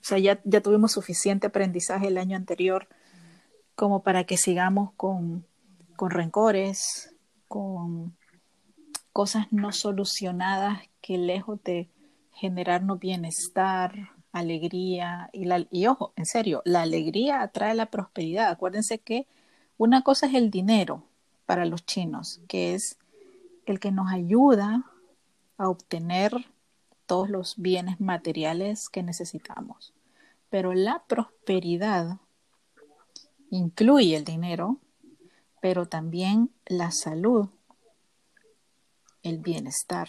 sea, 0.00 0.18
ya, 0.18 0.40
ya 0.44 0.60
tuvimos 0.60 0.92
suficiente 0.92 1.48
aprendizaje 1.48 2.08
el 2.08 2.18
año 2.18 2.36
anterior 2.36 2.88
como 3.74 4.02
para 4.02 4.24
que 4.24 4.36
sigamos 4.36 4.92
con, 4.94 5.46
con 5.96 6.10
rencores, 6.10 7.14
con 7.46 8.16
cosas 9.12 9.46
no 9.50 9.72
solucionadas 9.72 10.80
que 11.00 11.18
lejos 11.18 11.62
de 11.62 11.88
generarnos 12.32 12.98
bienestar, 12.98 14.10
alegría 14.32 15.30
y, 15.32 15.44
la, 15.44 15.66
y 15.70 15.86
ojo, 15.86 16.12
en 16.16 16.26
serio, 16.26 16.62
la 16.64 16.82
alegría 16.82 17.42
atrae 17.42 17.74
la 17.74 17.86
prosperidad. 17.86 18.50
Acuérdense 18.50 18.98
que 18.98 19.26
una 19.76 20.02
cosa 20.02 20.26
es 20.26 20.34
el 20.34 20.50
dinero 20.50 21.04
para 21.46 21.64
los 21.64 21.84
chinos, 21.84 22.40
que 22.48 22.74
es 22.74 22.98
el 23.66 23.80
que 23.80 23.90
nos 23.90 24.12
ayuda 24.12 24.84
a 25.56 25.68
obtener 25.68 26.32
todos 27.08 27.30
los 27.30 27.56
bienes 27.56 28.00
materiales 28.00 28.88
que 28.90 29.02
necesitamos. 29.02 29.94
Pero 30.50 30.74
la 30.74 31.02
prosperidad 31.08 32.18
incluye 33.50 34.14
el 34.14 34.24
dinero, 34.24 34.76
pero 35.60 35.86
también 35.86 36.50
la 36.66 36.92
salud, 36.92 37.48
el 39.22 39.38
bienestar, 39.38 40.08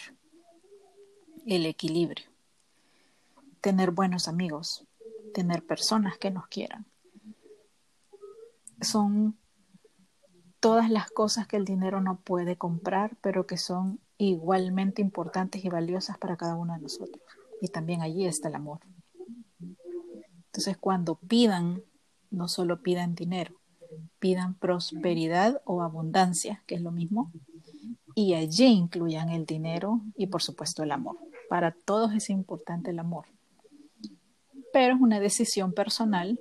el 1.48 1.66
equilibrio. 1.66 2.28
Tener 3.62 3.92
buenos 3.92 4.28
amigos, 4.28 4.86
tener 5.34 5.66
personas 5.66 6.18
que 6.18 6.32
nos 6.32 6.48
quieran. 6.48 6.86
Son 8.82 9.38
todas 10.60 10.90
las 10.90 11.10
cosas 11.10 11.48
que 11.48 11.56
el 11.56 11.64
dinero 11.64 12.02
no 12.02 12.18
puede 12.18 12.58
comprar, 12.58 13.16
pero 13.22 13.48
que 13.48 13.58
son 13.58 14.02
igualmente 14.20 15.02
importantes 15.02 15.66
y 15.66 15.70
valiosas 15.70 16.20
para 16.20 16.38
cada 16.38 16.56
uno 16.56 16.76
de 16.76 16.82
nosotros. 16.82 17.20
Y 17.62 17.70
también 17.70 18.02
allí 18.02 18.28
está 18.28 18.50
el 18.50 18.56
amor. 18.56 18.82
Entonces, 20.46 20.78
cuando 20.78 21.16
pidan 21.16 21.82
no 22.32 22.48
solo 22.48 22.82
pidan 22.82 23.16
dinero, 23.16 23.56
pidan 24.20 24.54
prosperidad 24.56 25.62
o 25.66 25.82
abundancia, 25.82 26.64
que 26.68 26.76
es 26.76 26.82
lo 26.82 26.92
mismo, 26.92 27.32
y 28.16 28.34
allí 28.34 28.66
incluyan 28.66 29.30
el 29.30 29.46
dinero 29.46 30.02
y 30.16 30.28
por 30.28 30.42
supuesto 30.42 30.84
el 30.84 30.92
amor. 30.92 31.18
Para 31.50 31.72
todos 31.72 32.14
es 32.14 32.30
importante 32.30 32.92
el 32.92 33.00
amor, 33.00 33.26
pero 34.72 34.96
es 34.96 35.02
una 35.02 35.20
decisión 35.20 35.74
personal 35.74 36.40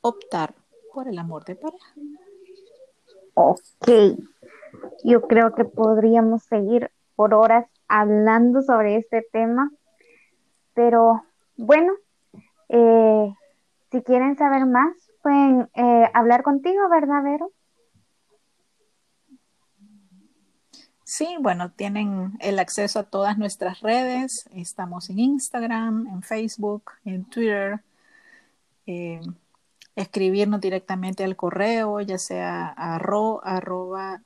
optar 0.00 0.54
por 0.92 1.08
el 1.08 1.18
amor 1.18 1.44
de 1.44 1.56
pareja. 1.56 1.94
Ok, 3.34 3.88
yo 5.02 5.22
creo 5.22 5.54
que 5.54 5.64
podríamos 5.64 6.44
seguir 6.44 6.90
por 7.16 7.34
horas 7.34 7.66
hablando 7.88 8.62
sobre 8.62 8.96
este 8.96 9.26
tema, 9.32 9.70
pero 10.74 11.24
bueno, 11.56 11.92
eh, 12.68 13.32
si 13.90 14.02
quieren 14.02 14.36
saber 14.36 14.66
más, 14.66 14.94
pueden 15.22 15.68
eh, 15.74 16.10
hablar 16.12 16.42
contigo, 16.42 16.88
¿verdad, 16.90 17.22
Vero? 17.22 17.50
Sí, 21.04 21.36
bueno, 21.38 21.70
tienen 21.70 22.32
el 22.40 22.58
acceso 22.58 22.98
a 22.98 23.04
todas 23.04 23.38
nuestras 23.38 23.80
redes. 23.80 24.48
Estamos 24.52 25.10
en 25.10 25.20
Instagram, 25.20 26.08
en 26.08 26.22
Facebook, 26.22 26.90
en 27.04 27.24
Twitter. 27.26 27.80
Eh, 28.86 29.20
escribirnos 29.96 30.60
directamente 30.60 31.24
al 31.24 31.36
correo, 31.36 32.00
ya 32.00 32.18
sea 32.18 32.68
a 32.68 32.98
ro 32.98 33.40
arroba 33.44 34.22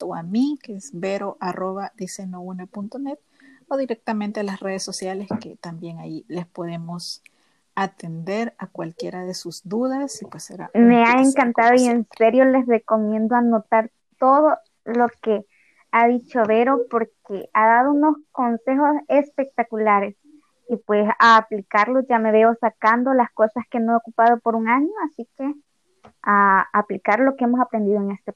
o 0.00 0.14
a 0.14 0.22
mí, 0.22 0.58
que 0.62 0.76
es 0.76 0.90
vero 0.92 1.36
arroba 1.40 1.92
o 3.70 3.76
directamente 3.76 4.40
a 4.40 4.42
las 4.44 4.60
redes 4.60 4.82
sociales 4.82 5.28
que 5.40 5.56
también 5.56 5.98
ahí 5.98 6.24
les 6.28 6.46
podemos 6.46 7.22
atender 7.74 8.54
a 8.58 8.66
cualquiera 8.66 9.24
de 9.24 9.34
sus 9.34 9.68
dudas 9.68 10.20
y 10.22 10.26
pues 10.26 10.44
será 10.44 10.70
me 10.74 11.04
ha 11.04 11.20
encantado 11.20 11.74
y 11.74 11.86
en 11.86 12.06
serio 12.16 12.44
les 12.44 12.66
recomiendo 12.66 13.36
anotar 13.36 13.90
todo 14.18 14.56
lo 14.84 15.08
que 15.22 15.44
ha 15.92 16.08
dicho 16.08 16.42
Vero 16.46 16.80
porque 16.90 17.50
ha 17.52 17.66
dado 17.66 17.92
unos 17.92 18.16
consejos 18.32 18.96
espectaculares 19.06 20.16
y 20.68 20.76
pues 20.76 21.08
a 21.18 21.36
aplicarlos 21.36 22.04
ya 22.08 22.18
me 22.18 22.32
veo 22.32 22.54
sacando 22.60 23.14
las 23.14 23.30
cosas 23.32 23.64
que 23.70 23.80
no 23.80 23.92
he 23.92 23.96
ocupado 23.96 24.38
por 24.40 24.54
un 24.54 24.68
año 24.68 24.90
así 25.10 25.28
que 25.36 25.54
a 26.22 26.66
aplicar 26.72 27.20
lo 27.20 27.36
que 27.36 27.44
hemos 27.44 27.60
aprendido 27.60 27.98
en 27.98 28.12
este 28.12 28.32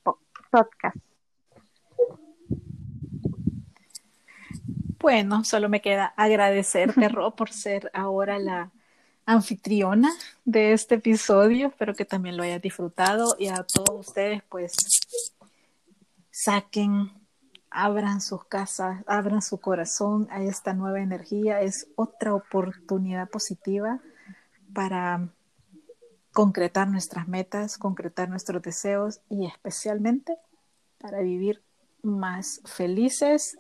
podcast 0.51 0.97
bueno 5.01 5.45
solo 5.45 5.69
me 5.69 5.81
queda 5.81 6.13
agradecerte 6.17 7.09
Ro 7.09 7.35
por 7.37 7.51
ser 7.51 7.91
ahora 7.95 8.39
la 8.39 8.71
anfitriona 9.27 10.11
de 10.45 10.73
este 10.73 10.97
episodio. 10.97 11.69
Espero 11.69 11.95
que 11.95 12.05
también 12.05 12.37
lo 12.37 12.43
hayas 12.43 12.63
disfrutado 12.63 13.37
y 13.39 13.49
a 13.49 13.65
todos 13.65 14.09
ustedes 14.09 14.43
pues 14.49 14.73
saquen, 16.31 17.11
abran 17.73 18.21
sus 18.21 18.45
casas, 18.45 19.03
abran 19.07 19.43
su 19.43 19.59
corazón 19.59 20.29
a 20.31 20.43
esta 20.43 20.75
nueva 20.75 21.01
energía. 21.01 21.61
Es 21.61 21.89
otra 21.97 22.35
oportunidad 22.35 23.29
positiva 23.29 24.01
para 24.73 25.29
concretar 26.33 26.89
nuestras 26.89 27.29
metas, 27.29 27.79
concretar 27.79 28.29
nuestros 28.29 28.63
deseos 28.63 29.21
y 29.29 29.47
especialmente 29.47 30.37
para 30.99 31.21
vivir 31.21 31.63
más 32.03 32.61
felices, 32.65 33.57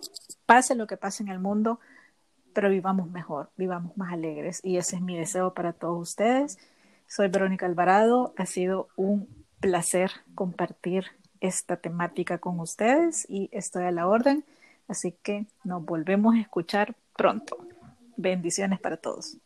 pase 0.46 0.74
lo 0.74 0.86
que 0.86 0.96
pase 0.96 1.22
en 1.22 1.28
el 1.28 1.38
mundo, 1.38 1.80
pero 2.52 2.68
vivamos 2.68 3.10
mejor, 3.10 3.50
vivamos 3.56 3.96
más 3.96 4.12
alegres. 4.12 4.60
Y 4.62 4.76
ese 4.76 4.96
es 4.96 5.02
mi 5.02 5.16
deseo 5.16 5.54
para 5.54 5.72
todos 5.72 6.00
ustedes. 6.00 6.58
Soy 7.06 7.28
Verónica 7.28 7.66
Alvarado, 7.66 8.34
ha 8.36 8.46
sido 8.46 8.88
un 8.96 9.28
placer 9.60 10.10
compartir 10.34 11.06
esta 11.42 11.76
temática 11.76 12.38
con 12.38 12.60
ustedes 12.60 13.26
y 13.28 13.50
estoy 13.52 13.84
a 13.84 13.90
la 13.90 14.06
orden, 14.06 14.44
así 14.88 15.14
que 15.22 15.46
nos 15.64 15.84
volvemos 15.84 16.36
a 16.36 16.40
escuchar 16.40 16.94
pronto. 17.16 17.58
Bendiciones 18.16 18.80
para 18.80 18.96
todos. 18.96 19.36